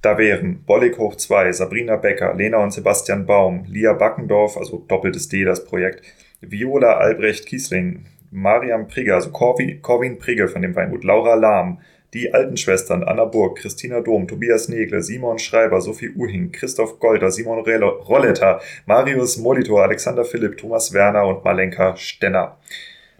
Da 0.00 0.16
wären 0.16 0.62
Bollig 0.64 0.96
hoch 0.96 1.16
2, 1.16 1.52
Sabrina 1.52 1.96
Becker, 1.96 2.34
Lena 2.34 2.58
und 2.58 2.72
Sebastian 2.72 3.26
Baum, 3.26 3.64
Lia 3.66 3.92
Backendorf, 3.92 4.56
also 4.56 4.84
doppeltes 4.86 5.28
D 5.28 5.44
das 5.44 5.64
Projekt, 5.64 6.02
Viola 6.40 6.94
Albrecht 6.98 7.46
Kiesling, 7.46 8.06
Mariam 8.30 8.86
Prigge, 8.86 9.14
also 9.14 9.30
Corwin, 9.30 9.82
Corwin 9.82 10.18
Prigge 10.18 10.48
von 10.48 10.62
dem 10.62 10.76
Weingut, 10.76 11.02
Laura 11.02 11.34
Lahm, 11.34 11.80
die 12.14 12.32
alten 12.32 12.56
Schwestern 12.56 13.04
Anna 13.04 13.24
Burg, 13.24 13.58
Christina 13.58 14.00
Dom, 14.00 14.26
Tobias 14.26 14.68
Negle, 14.68 15.02
Simon 15.02 15.38
Schreiber, 15.38 15.80
Sophie 15.80 16.10
Uhing, 16.16 16.52
Christoph 16.52 16.98
Golder, 16.98 17.30
Simon 17.30 17.60
Rolletter, 17.60 18.60
Marius 18.86 19.36
Molitor, 19.36 19.82
Alexander 19.82 20.24
Philipp, 20.24 20.56
Thomas 20.56 20.92
Werner 20.92 21.26
und 21.26 21.44
Malenka 21.44 21.96
Stenner. 21.96 22.58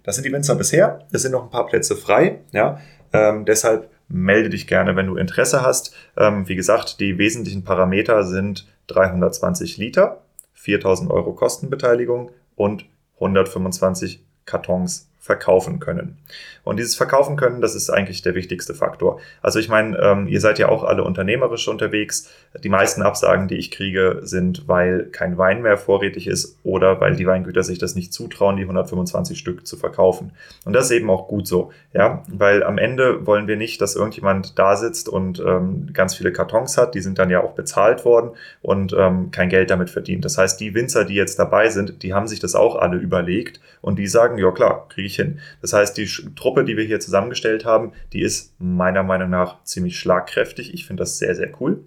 Das 0.02 0.14
sind 0.14 0.24
die 0.24 0.32
Winzer 0.32 0.54
bisher. 0.54 1.06
Es 1.12 1.22
sind 1.22 1.32
noch 1.32 1.44
ein 1.44 1.50
paar 1.50 1.66
Plätze 1.66 1.94
frei. 1.94 2.40
Ja, 2.52 2.80
ähm, 3.12 3.44
deshalb 3.44 3.90
melde 4.08 4.48
dich 4.48 4.66
gerne, 4.66 4.96
wenn 4.96 5.06
du 5.06 5.16
Interesse 5.16 5.62
hast. 5.62 5.94
Ähm, 6.16 6.48
wie 6.48 6.56
gesagt, 6.56 7.00
die 7.00 7.18
wesentlichen 7.18 7.64
Parameter 7.64 8.24
sind 8.24 8.66
320 8.86 9.76
Liter, 9.76 10.22
4000 10.54 11.10
Euro 11.10 11.34
Kostenbeteiligung 11.34 12.30
und 12.56 12.86
125 13.16 14.24
Kartons 14.46 15.07
verkaufen 15.20 15.78
können. 15.78 16.16
Und 16.64 16.78
dieses 16.78 16.96
Verkaufen 16.96 17.36
können, 17.36 17.60
das 17.60 17.74
ist 17.74 17.90
eigentlich 17.90 18.22
der 18.22 18.34
wichtigste 18.34 18.74
Faktor. 18.74 19.20
Also 19.42 19.58
ich 19.58 19.68
meine, 19.68 19.98
ähm, 19.98 20.28
ihr 20.28 20.40
seid 20.40 20.58
ja 20.58 20.68
auch 20.68 20.84
alle 20.84 21.02
unternehmerisch 21.02 21.66
unterwegs. 21.66 22.30
Die 22.62 22.68
meisten 22.68 23.02
Absagen, 23.02 23.48
die 23.48 23.56
ich 23.56 23.70
kriege, 23.70 24.20
sind, 24.22 24.68
weil 24.68 25.06
kein 25.06 25.38
Wein 25.38 25.62
mehr 25.62 25.76
vorrätig 25.78 26.26
ist 26.26 26.58
oder 26.64 27.00
weil 27.00 27.16
die 27.16 27.26
Weingüter 27.26 27.62
sich 27.62 27.78
das 27.78 27.94
nicht 27.94 28.12
zutrauen, 28.12 28.56
die 28.56 28.62
125 28.62 29.38
Stück 29.38 29.66
zu 29.66 29.76
verkaufen. 29.76 30.32
Und 30.64 30.74
das 30.74 30.86
ist 30.86 30.90
eben 30.92 31.10
auch 31.10 31.26
gut 31.26 31.46
so, 31.46 31.72
ja, 31.92 32.22
weil 32.28 32.62
am 32.62 32.78
Ende 32.78 33.26
wollen 33.26 33.48
wir 33.48 33.56
nicht, 33.56 33.80
dass 33.80 33.96
irgendjemand 33.96 34.58
da 34.58 34.76
sitzt 34.76 35.08
und 35.08 35.40
ähm, 35.40 35.88
ganz 35.92 36.14
viele 36.14 36.32
Kartons 36.32 36.76
hat. 36.76 36.94
Die 36.94 37.00
sind 37.00 37.18
dann 37.18 37.30
ja 37.30 37.42
auch 37.42 37.52
bezahlt 37.52 38.04
worden 38.04 38.32
und 38.62 38.94
ähm, 38.96 39.30
kein 39.30 39.48
Geld 39.48 39.70
damit 39.70 39.90
verdient. 39.90 40.24
Das 40.24 40.38
heißt, 40.38 40.60
die 40.60 40.74
Winzer, 40.74 41.04
die 41.04 41.14
jetzt 41.14 41.38
dabei 41.38 41.70
sind, 41.70 42.02
die 42.02 42.14
haben 42.14 42.28
sich 42.28 42.40
das 42.40 42.54
auch 42.54 42.76
alle 42.76 42.98
überlegt 42.98 43.60
und 43.80 43.98
die 43.98 44.06
sagen, 44.06 44.38
ja 44.38 44.50
klar, 44.50 44.86
kriege 44.88 45.07
hin. 45.16 45.40
Das 45.60 45.72
heißt, 45.72 45.96
die 45.96 46.08
Truppe, 46.36 46.64
die 46.64 46.76
wir 46.76 46.84
hier 46.84 47.00
zusammengestellt 47.00 47.64
haben, 47.64 47.92
die 48.12 48.22
ist 48.22 48.54
meiner 48.58 49.02
Meinung 49.02 49.30
nach 49.30 49.62
ziemlich 49.64 49.98
schlagkräftig. 49.98 50.74
Ich 50.74 50.86
finde 50.86 51.02
das 51.02 51.18
sehr, 51.18 51.34
sehr 51.34 51.50
cool. 51.60 51.84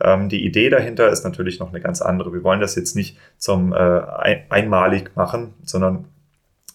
Ähm, 0.00 0.28
die 0.28 0.44
Idee 0.44 0.70
dahinter 0.70 1.10
ist 1.10 1.24
natürlich 1.24 1.58
noch 1.58 1.70
eine 1.70 1.80
ganz 1.80 2.02
andere. 2.02 2.32
Wir 2.32 2.44
wollen 2.44 2.60
das 2.60 2.74
jetzt 2.74 2.96
nicht 2.96 3.18
zum 3.38 3.72
äh, 3.72 3.76
ein 3.76 4.44
einmalig 4.50 5.16
machen, 5.16 5.54
sondern 5.62 6.06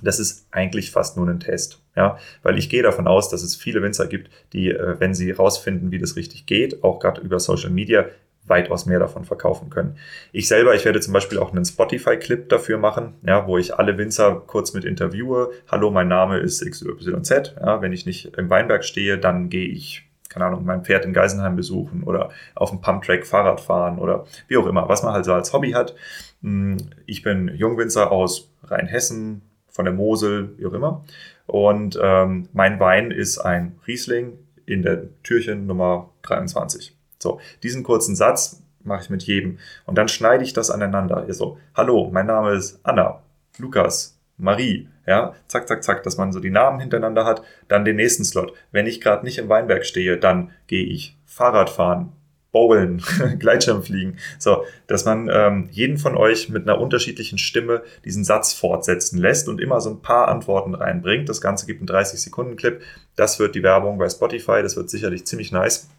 das 0.04 0.20
ist 0.20 0.48
eigentlich 0.52 0.92
fast 0.92 1.18
nur 1.18 1.28
ein 1.28 1.40
Test. 1.40 1.80
Ja, 1.96 2.18
weil 2.42 2.58
ich 2.58 2.70
gehe 2.70 2.84
davon 2.84 3.06
aus, 3.06 3.30
dass 3.30 3.44
es 3.44 3.56
viele 3.56 3.84
Winzer 3.84 4.08
gibt, 4.08 4.30
die, 4.54 4.70
äh, 4.70 5.00
wenn 5.00 5.14
sie 5.14 5.32
rausfinden, 5.32 5.92
wie 5.92 6.00
das 6.00 6.16
richtig 6.16 6.46
geht, 6.46 6.84
auch 6.84 7.00
gerade 7.00 7.20
über 7.22 7.40
Social 7.40 7.70
Media, 7.70 8.06
weitaus 8.46 8.86
mehr 8.86 9.00
davon 9.00 9.24
verkaufen 9.24 9.70
können. 9.70 9.98
Ich 10.32 10.48
selber, 10.48 10.74
ich 10.76 10.86
werde 10.86 11.00
zum 11.00 11.14
Beispiel 11.14 11.40
auch 11.40 11.52
einen 11.52 11.66
Spotify-Clip 11.66 12.50
dafür 12.50 12.78
machen, 12.78 13.16
ja, 13.26 13.48
wo 13.48 13.58
ich 13.58 13.76
alle 13.76 13.98
Winzer 13.98 14.42
kurz 14.46 14.74
mit 14.74 14.84
interviewe. 14.84 15.52
Hallo, 15.70 15.92
mein 15.92 16.08
Name 16.08 16.40
ist 16.40 16.66
XYZ. 16.66 17.56
Ja, 17.60 17.82
wenn 17.82 17.94
ich 17.94 18.06
nicht 18.06 18.38
im 18.38 18.50
Weinberg 18.50 18.84
stehe, 18.84 19.18
dann 19.18 19.50
gehe 19.50 19.68
ich, 19.68 20.10
keine 20.30 20.46
Ahnung, 20.46 20.66
mein 20.66 20.84
Pferd 20.84 21.06
in 21.06 21.14
Geisenheim 21.14 21.56
besuchen 21.56 22.04
oder 22.04 22.30
auf 22.56 22.70
dem 22.70 22.82
Pumptrack 22.82 23.26
Fahrrad 23.26 23.62
fahren 23.62 24.00
oder 24.00 24.26
wie 24.48 24.58
auch 24.58 24.68
immer, 24.68 24.90
was 24.90 25.04
man 25.04 25.14
halt 25.14 25.26
so 25.26 25.34
als 25.34 25.54
Hobby 25.54 25.72
hat. 25.72 25.96
Hm, 26.42 26.78
ich 27.06 27.22
bin 27.22 27.50
Jungwinzer 27.56 28.12
aus 28.12 28.52
Rheinhessen, 28.64 29.44
von 29.72 29.86
der 29.86 29.94
Mosel, 29.94 30.54
wie 30.58 30.66
auch 30.66 30.74
immer. 30.74 31.04
Und 31.48 31.98
ähm, 32.02 32.50
mein 32.54 32.80
Wein 32.80 33.10
ist 33.10 33.40
ein 33.40 33.80
Riesling 33.88 34.38
in 34.66 34.84
der 34.84 35.22
Türchen 35.24 35.66
Nummer 35.66 36.10
23. 36.24 36.96
So, 37.22 37.40
diesen 37.64 37.84
kurzen 37.84 38.16
Satz 38.16 38.62
mache 38.84 39.04
ich 39.04 39.10
mit 39.10 39.24
jedem. 39.24 39.60
Und 39.86 39.98
dann 39.98 40.08
schneide 40.08 40.44
ich 40.44 40.54
das 40.54 40.72
aneinander. 40.72 41.26
So, 41.34 41.58
hallo, 41.76 42.10
mein 42.12 42.26
Name 42.26 42.54
ist 42.54 42.80
Anna, 42.84 43.22
Lukas, 43.58 44.18
Marie. 44.38 44.88
Ja, 45.08 45.34
zack, 45.48 45.68
zack, 45.68 45.84
zack, 45.84 46.04
dass 46.04 46.18
man 46.18 46.32
so 46.32 46.40
die 46.40 46.52
Namen 46.52 46.80
hintereinander 46.80 47.26
hat. 47.26 47.42
Dann 47.68 47.86
den 47.86 47.96
nächsten 47.96 48.24
Slot. 48.24 48.54
Wenn 48.72 48.88
ich 48.88 49.02
gerade 49.02 49.26
nicht 49.26 49.40
im 49.40 49.50
Weinberg 49.50 49.86
stehe, 49.86 50.18
dann 50.18 50.52
gehe 50.68 50.86
ich 50.86 51.18
Fahrrad 51.26 51.70
fahren, 51.70 52.12
bowlen, 52.52 53.02
Gleitschirm 53.40 53.82
fliegen. 53.82 54.18
So, 54.38 54.64
dass 54.88 55.06
man 55.06 55.30
ähm, 55.32 55.70
jeden 55.72 55.98
von 55.98 56.16
euch 56.16 56.50
mit 56.50 56.68
einer 56.68 56.80
unterschiedlichen 56.80 57.40
Stimme 57.40 57.82
diesen 58.06 58.24
Satz 58.24 58.54
fortsetzen 58.54 59.18
lässt 59.18 59.50
und 59.50 59.60
immer 59.60 59.82
so 59.82 59.90
ein 59.90 60.02
paar 60.02 60.28
Antworten 60.28 60.76
reinbringt. 60.76 61.28
Das 61.28 61.42
Ganze 61.42 61.66
gibt 61.66 61.80
einen 61.82 61.90
30-Sekunden-Clip. 61.90 62.82
Das 63.16 63.40
wird 63.40 63.56
die 63.56 63.64
Werbung 63.64 63.98
bei 63.98 64.08
Spotify. 64.08 64.62
Das 64.62 64.76
wird 64.76 64.90
sicherlich 64.90 65.26
ziemlich 65.26 65.52
nice. 65.52 65.90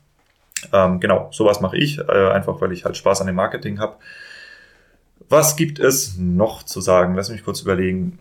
Ähm, 0.73 1.01
genau, 1.01 1.29
sowas 1.33 1.61
mache 1.61 1.77
ich, 1.77 1.99
äh, 1.99 2.31
einfach 2.31 2.61
weil 2.61 2.73
ich 2.73 2.85
halt 2.85 2.97
Spaß 2.97 3.21
an 3.21 3.27
dem 3.27 3.37
Marketing 3.37 3.79
habe. 3.81 3.97
Was 5.29 5.57
gibt 5.57 5.79
es 5.79 6.17
noch 6.19 6.63
zu 6.63 6.81
sagen? 6.81 7.15
Lass 7.15 7.31
mich 7.31 7.45
kurz 7.45 7.63
überlegen. 7.63 8.19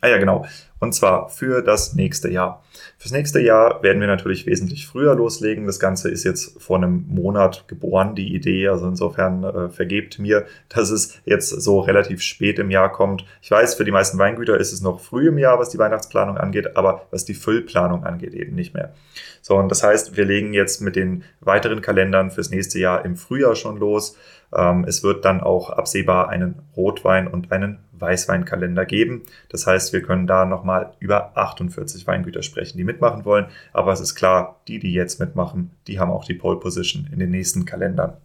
Ah 0.00 0.08
ja, 0.08 0.18
genau. 0.18 0.46
Und 0.80 0.94
zwar 0.94 1.28
für 1.28 1.62
das 1.62 1.94
nächste 1.94 2.30
Jahr. 2.30 2.62
Fürs 2.98 3.12
nächste 3.12 3.40
Jahr 3.40 3.82
werden 3.82 4.00
wir 4.00 4.06
natürlich 4.06 4.46
wesentlich 4.46 4.86
früher 4.86 5.14
loslegen. 5.14 5.66
Das 5.66 5.80
Ganze 5.80 6.08
ist 6.08 6.24
jetzt 6.24 6.60
vor 6.60 6.76
einem 6.76 7.04
Monat 7.08 7.66
geboren, 7.66 8.14
die 8.14 8.34
Idee. 8.34 8.68
Also 8.68 8.86
insofern 8.86 9.42
äh, 9.44 9.68
vergebt 9.70 10.18
mir, 10.18 10.46
dass 10.68 10.90
es 10.90 11.20
jetzt 11.24 11.48
so 11.48 11.80
relativ 11.80 12.22
spät 12.22 12.58
im 12.58 12.70
Jahr 12.70 12.92
kommt. 12.92 13.24
Ich 13.42 13.50
weiß, 13.50 13.74
für 13.74 13.84
die 13.84 13.90
meisten 13.90 14.18
Weingüter 14.18 14.58
ist 14.58 14.72
es 14.72 14.80
noch 14.80 15.00
früh 15.00 15.28
im 15.28 15.38
Jahr, 15.38 15.58
was 15.58 15.70
die 15.70 15.78
Weihnachtsplanung 15.78 16.38
angeht, 16.38 16.76
aber 16.76 17.06
was 17.10 17.24
die 17.24 17.34
Füllplanung 17.34 18.04
angeht, 18.04 18.34
eben 18.34 18.54
nicht 18.54 18.74
mehr. 18.74 18.94
So, 19.42 19.56
und 19.56 19.70
das 19.70 19.82
heißt, 19.82 20.16
wir 20.16 20.24
legen 20.24 20.52
jetzt 20.52 20.80
mit 20.80 20.94
den 20.94 21.24
weiteren 21.40 21.80
Kalendern 21.80 22.30
fürs 22.30 22.50
nächste 22.50 22.78
Jahr 22.78 23.04
im 23.04 23.16
Frühjahr 23.16 23.56
schon 23.56 23.78
los. 23.78 24.16
Ähm, 24.54 24.84
es 24.86 25.02
wird 25.02 25.24
dann 25.24 25.40
auch 25.40 25.70
absehbar 25.70 26.28
einen 26.28 26.62
Rotwein 26.76 27.26
und 27.28 27.52
einen 27.52 27.78
Weißweinkalender 27.92 28.84
geben. 28.86 29.22
Das 29.48 29.66
heißt, 29.66 29.92
wir 29.92 30.02
können 30.02 30.26
da 30.26 30.44
nochmal 30.44 30.67
über 31.00 31.36
48 31.36 32.06
Weingüter 32.06 32.42
sprechen, 32.42 32.78
die 32.78 32.84
mitmachen 32.84 33.24
wollen. 33.24 33.46
Aber 33.72 33.92
es 33.92 34.00
ist 34.00 34.14
klar, 34.14 34.60
die, 34.68 34.78
die 34.78 34.92
jetzt 34.92 35.20
mitmachen, 35.20 35.70
die 35.86 35.98
haben 35.98 36.10
auch 36.10 36.24
die 36.24 36.34
Pole 36.34 36.58
Position 36.58 37.08
in 37.12 37.18
den 37.18 37.30
nächsten 37.30 37.64
Kalendern. 37.64 38.16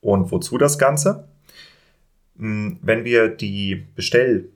Und 0.00 0.30
wozu 0.30 0.58
das 0.58 0.78
Ganze? 0.78 1.28
Hm, 2.38 2.78
wenn 2.82 3.04
wir 3.04 3.28
die 3.28 3.74
Bestell, 3.74 4.50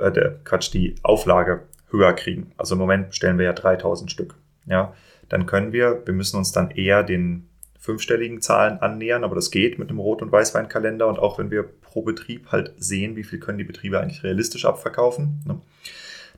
äh, 0.00 0.30
Quatsch, 0.44 0.72
die 0.72 0.96
Auflage 1.02 1.62
höher 1.90 2.12
kriegen, 2.12 2.52
also 2.56 2.74
im 2.74 2.80
Moment 2.80 3.10
bestellen 3.10 3.38
wir 3.38 3.46
ja 3.46 3.52
3000 3.52 4.10
Stück, 4.10 4.34
ja, 4.66 4.94
dann 5.28 5.46
können 5.46 5.72
wir, 5.72 6.02
wir 6.04 6.14
müssen 6.14 6.36
uns 6.36 6.52
dann 6.52 6.70
eher 6.70 7.02
den 7.02 7.48
fünfstelligen 7.78 8.42
Zahlen 8.42 8.78
annähern, 8.80 9.24
aber 9.24 9.34
das 9.34 9.50
geht 9.50 9.78
mit 9.78 9.88
einem 9.88 10.00
Rot- 10.00 10.20
und 10.20 10.32
Weißweinkalender 10.32 11.06
und 11.06 11.18
auch 11.18 11.38
wenn 11.38 11.50
wir 11.50 11.62
pro 11.62 12.02
Betrieb 12.02 12.50
halt 12.52 12.74
sehen, 12.76 13.16
wie 13.16 13.24
viel 13.24 13.38
können 13.38 13.58
die 13.58 13.64
Betriebe 13.64 14.00
eigentlich 14.00 14.22
realistisch 14.22 14.64
abverkaufen, 14.64 15.40
ne? 15.46 15.60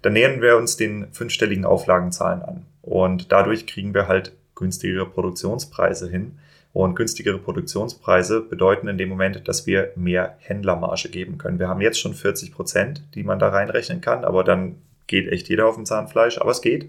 Dann 0.02 0.14
nähern 0.14 0.40
wir 0.40 0.56
uns 0.56 0.76
den 0.76 1.12
fünfstelligen 1.12 1.64
Auflagenzahlen 1.64 2.42
an 2.42 2.66
und 2.82 3.32
dadurch 3.32 3.66
kriegen 3.66 3.94
wir 3.94 4.08
halt 4.08 4.32
günstigere 4.54 5.06
Produktionspreise 5.06 6.08
hin. 6.08 6.38
Und 6.72 6.94
günstigere 6.94 7.38
Produktionspreise 7.38 8.42
bedeuten 8.42 8.86
in 8.86 8.96
dem 8.96 9.08
Moment, 9.08 9.48
dass 9.48 9.66
wir 9.66 9.90
mehr 9.96 10.36
Händlermarge 10.38 11.08
geben 11.08 11.36
können. 11.36 11.58
Wir 11.58 11.66
haben 11.66 11.80
jetzt 11.80 11.98
schon 11.98 12.14
40 12.14 12.52
Prozent, 12.52 13.02
die 13.16 13.24
man 13.24 13.40
da 13.40 13.48
reinrechnen 13.48 14.00
kann, 14.00 14.24
aber 14.24 14.44
dann 14.44 14.76
geht 15.08 15.26
echt 15.26 15.48
jeder 15.48 15.66
auf 15.66 15.74
dem 15.74 15.84
Zahnfleisch, 15.84 16.38
aber 16.38 16.52
es 16.52 16.62
geht. 16.62 16.88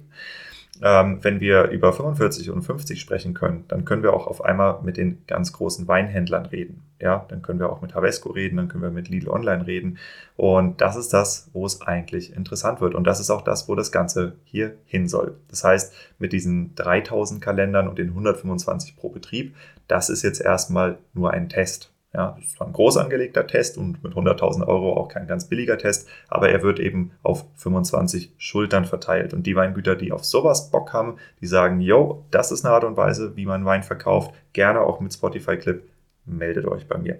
Ähm, 0.81 1.19
wenn 1.21 1.39
wir 1.39 1.69
über 1.69 1.93
45 1.93 2.49
und 2.49 2.63
50 2.63 2.99
sprechen 2.99 3.33
können, 3.33 3.65
dann 3.67 3.85
können 3.85 4.03
wir 4.03 4.13
auch 4.13 4.25
auf 4.25 4.43
einmal 4.43 4.81
mit 4.81 4.97
den 4.97 5.23
ganz 5.27 5.53
großen 5.53 5.87
Weinhändlern 5.87 6.45
reden. 6.45 6.81
Ja, 6.99 7.25
dann 7.29 7.41
können 7.41 7.59
wir 7.59 7.69
auch 7.69 7.81
mit 7.81 7.93
Havesco 7.93 8.29
reden, 8.29 8.57
dann 8.57 8.67
können 8.67 8.83
wir 8.83 8.89
mit 8.89 9.09
Lidl 9.09 9.29
Online 9.29 9.67
reden. 9.67 9.97
Und 10.37 10.81
das 10.81 10.95
ist 10.95 11.13
das, 11.13 11.49
wo 11.53 11.65
es 11.65 11.81
eigentlich 11.81 12.35
interessant 12.35 12.81
wird. 12.81 12.95
Und 12.95 13.05
das 13.05 13.19
ist 13.19 13.29
auch 13.29 13.41
das, 13.41 13.67
wo 13.67 13.75
das 13.75 13.91
Ganze 13.91 14.33
hier 14.43 14.75
hin 14.85 15.07
soll. 15.07 15.35
Das 15.49 15.63
heißt, 15.63 15.93
mit 16.19 16.33
diesen 16.33 16.73
3000 16.75 17.41
Kalendern 17.41 17.87
und 17.87 17.99
den 17.99 18.09
125 18.09 18.95
pro 18.95 19.09
Betrieb, 19.09 19.55
das 19.87 20.09
ist 20.09 20.23
jetzt 20.23 20.41
erstmal 20.41 20.97
nur 21.13 21.31
ein 21.31 21.49
Test. 21.49 21.90
Ja, 22.13 22.37
das 22.41 22.59
war 22.59 22.67
ein 22.67 22.73
groß 22.73 22.97
angelegter 22.97 23.47
Test 23.47 23.77
und 23.77 24.03
mit 24.03 24.13
100.000 24.13 24.67
Euro 24.67 24.97
auch 24.97 25.07
kein 25.07 25.27
ganz 25.27 25.47
billiger 25.47 25.77
Test, 25.77 26.09
aber 26.27 26.49
er 26.49 26.61
wird 26.61 26.79
eben 26.79 27.11
auf 27.23 27.45
25 27.55 28.33
Schultern 28.37 28.83
verteilt. 28.83 29.33
Und 29.33 29.47
die 29.47 29.55
Weingüter, 29.55 29.95
die 29.95 30.11
auf 30.11 30.25
sowas 30.25 30.71
Bock 30.71 30.91
haben, 30.91 31.17
die 31.39 31.47
sagen, 31.47 31.79
yo, 31.79 32.25
das 32.29 32.51
ist 32.51 32.65
eine 32.65 32.73
Art 32.73 32.83
und 32.83 32.97
Weise, 32.97 33.37
wie 33.37 33.45
man 33.45 33.63
Wein 33.63 33.83
verkauft, 33.83 34.33
gerne 34.51 34.81
auch 34.81 34.99
mit 34.99 35.13
Spotify 35.13 35.55
Clip, 35.55 35.87
meldet 36.25 36.65
euch 36.65 36.85
bei 36.85 36.97
mir. 36.97 37.19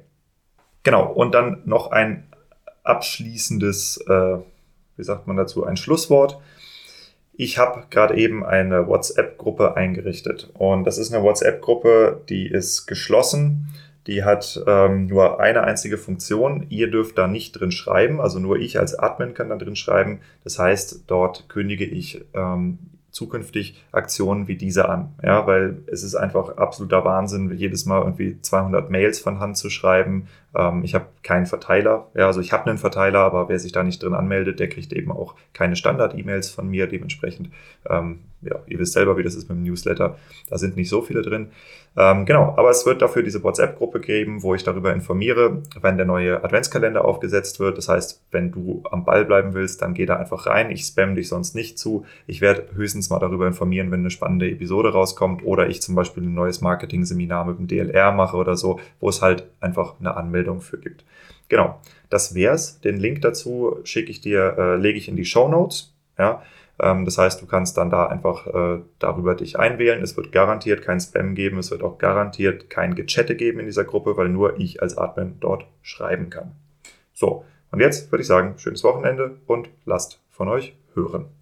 Genau, 0.83 1.09
und 1.09 1.33
dann 1.33 1.61
noch 1.63 1.91
ein 1.91 2.27
abschließendes, 2.83 4.03
äh, 4.07 4.37
wie 4.97 5.03
sagt 5.03 5.25
man 5.25 5.37
dazu, 5.37 5.63
ein 5.63 5.77
Schlusswort. 5.77 6.37
Ich 7.33 7.57
habe 7.57 7.85
gerade 7.89 8.17
eben 8.17 8.45
eine 8.45 8.87
WhatsApp-Gruppe 8.87 9.77
eingerichtet 9.77 10.49
und 10.53 10.83
das 10.83 10.97
ist 10.97 11.13
eine 11.13 11.23
WhatsApp-Gruppe, 11.23 12.21
die 12.27 12.47
ist 12.47 12.87
geschlossen 12.87 13.69
die 14.07 14.23
hat 14.23 14.61
ähm, 14.67 15.07
nur 15.07 15.39
eine 15.39 15.63
einzige 15.63 15.97
Funktion. 15.97 16.65
Ihr 16.69 16.89
dürft 16.89 17.17
da 17.17 17.27
nicht 17.27 17.53
drin 17.53 17.71
schreiben, 17.71 18.19
also 18.19 18.39
nur 18.39 18.57
ich 18.57 18.79
als 18.79 18.97
Admin 18.97 19.33
kann 19.33 19.49
da 19.49 19.57
drin 19.57 19.75
schreiben. 19.75 20.21
Das 20.43 20.57
heißt, 20.57 21.03
dort 21.07 21.49
kündige 21.49 21.85
ich 21.85 22.25
ähm, 22.33 22.79
zukünftig 23.11 23.83
Aktionen 23.91 24.47
wie 24.47 24.55
diese 24.55 24.89
an. 24.89 25.13
Ja, 25.21 25.45
weil 25.45 25.83
es 25.87 26.03
ist 26.03 26.15
einfach 26.15 26.57
absoluter 26.57 27.03
Wahnsinn, 27.05 27.51
jedes 27.55 27.85
Mal 27.85 28.01
irgendwie 28.01 28.39
200 28.41 28.89
Mails 28.89 29.19
von 29.19 29.39
Hand 29.39 29.57
zu 29.57 29.69
schreiben. 29.69 30.27
Ähm, 30.55 30.83
ich 30.83 30.95
habe 30.95 31.05
keinen 31.23 31.45
Verteiler. 31.45 32.07
Ja, 32.13 32.27
also 32.27 32.41
ich 32.41 32.51
habe 32.51 32.69
einen 32.69 32.77
Verteiler, 32.77 33.19
aber 33.19 33.49
wer 33.49 33.59
sich 33.59 33.71
da 33.71 33.83
nicht 33.83 34.01
drin 34.01 34.13
anmeldet, 34.13 34.59
der 34.59 34.69
kriegt 34.69 34.93
eben 34.93 35.11
auch 35.11 35.35
keine 35.53 35.75
Standard-E-Mails 35.75 36.49
von 36.49 36.69
mir. 36.69 36.87
Dementsprechend, 36.87 37.49
ähm, 37.89 38.19
ja, 38.41 38.55
ihr 38.65 38.79
wisst 38.79 38.93
selber, 38.93 39.17
wie 39.17 39.23
das 39.23 39.35
ist 39.35 39.49
mit 39.49 39.57
dem 39.57 39.63
Newsletter. 39.63 40.17
Da 40.49 40.57
sind 40.57 40.75
nicht 40.75 40.89
so 40.89 41.01
viele 41.01 41.21
drin. 41.21 41.51
Ähm, 41.97 42.25
genau, 42.25 42.53
aber 42.55 42.69
es 42.69 42.85
wird 42.85 43.01
dafür 43.01 43.21
diese 43.21 43.43
WhatsApp-Gruppe 43.43 43.99
geben, 43.99 44.43
wo 44.43 44.55
ich 44.55 44.63
darüber 44.63 44.93
informiere, 44.93 45.61
wenn 45.81 45.97
der 45.97 46.05
neue 46.05 46.41
Adventskalender 46.41 47.03
aufgesetzt 47.03 47.59
wird. 47.59 47.77
Das 47.77 47.89
heißt, 47.89 48.23
wenn 48.31 48.51
du 48.51 48.81
am 48.89 49.03
Ball 49.03 49.25
bleiben 49.25 49.53
willst, 49.53 49.81
dann 49.81 49.93
geh 49.93 50.05
da 50.05 50.15
einfach 50.15 50.45
rein. 50.45 50.71
Ich 50.71 50.85
spam 50.85 51.15
dich 51.15 51.27
sonst 51.27 51.53
nicht 51.53 51.77
zu. 51.77 52.05
Ich 52.27 52.39
werde 52.39 52.67
höchstens 52.73 53.09
mal 53.09 53.19
darüber 53.19 53.45
informieren, 53.45 53.91
wenn 53.91 53.99
eine 53.99 54.09
spannende 54.09 54.49
Episode 54.49 54.93
rauskommt 54.93 55.43
oder 55.43 55.67
ich 55.67 55.81
zum 55.81 55.95
Beispiel 55.95 56.23
ein 56.23 56.33
neues 56.33 56.61
Marketing-Seminar 56.61 57.45
mit 57.45 57.59
dem 57.59 57.67
DLR 57.67 58.13
mache 58.13 58.37
oder 58.37 58.55
so, 58.55 58.79
wo 59.01 59.09
es 59.09 59.21
halt 59.21 59.47
einfach 59.59 59.99
eine 59.99 60.15
Anmeldung 60.15 60.40
für 60.61 60.77
gibt. 60.77 61.03
Genau, 61.49 61.79
das 62.09 62.33
wär's. 62.33 62.79
Den 62.81 62.97
Link 62.97 63.21
dazu 63.21 63.79
schicke 63.83 64.11
ich 64.11 64.21
dir, 64.21 64.55
äh, 64.57 64.75
lege 64.75 64.97
ich 64.97 65.07
in 65.07 65.15
die 65.15 65.25
Show 65.25 65.47
Notes. 65.47 65.93
Ja, 66.17 66.43
ähm, 66.79 67.05
das 67.05 67.17
heißt, 67.17 67.41
du 67.41 67.45
kannst 67.45 67.77
dann 67.77 67.89
da 67.89 68.07
einfach 68.07 68.47
äh, 68.47 68.81
darüber 68.99 69.35
dich 69.35 69.59
einwählen. 69.59 70.01
Es 70.01 70.17
wird 70.17 70.31
garantiert 70.31 70.81
kein 70.81 70.99
Spam 70.99 71.35
geben. 71.35 71.59
Es 71.59 71.71
wird 71.71 71.83
auch 71.83 71.97
garantiert 71.97 72.69
kein 72.69 72.95
Gechatte 72.95 73.35
geben 73.35 73.59
in 73.59 73.65
dieser 73.65 73.83
Gruppe, 73.83 74.17
weil 74.17 74.29
nur 74.29 74.59
ich 74.59 74.81
als 74.81 74.97
Admin 74.97 75.37
dort 75.39 75.65
schreiben 75.81 76.29
kann. 76.29 76.53
So, 77.13 77.45
und 77.71 77.79
jetzt 77.79 78.11
würde 78.11 78.21
ich 78.21 78.27
sagen, 78.27 78.57
schönes 78.57 78.83
Wochenende 78.83 79.37
und 79.45 79.69
lasst 79.85 80.19
von 80.29 80.47
euch 80.47 80.75
hören. 80.93 81.25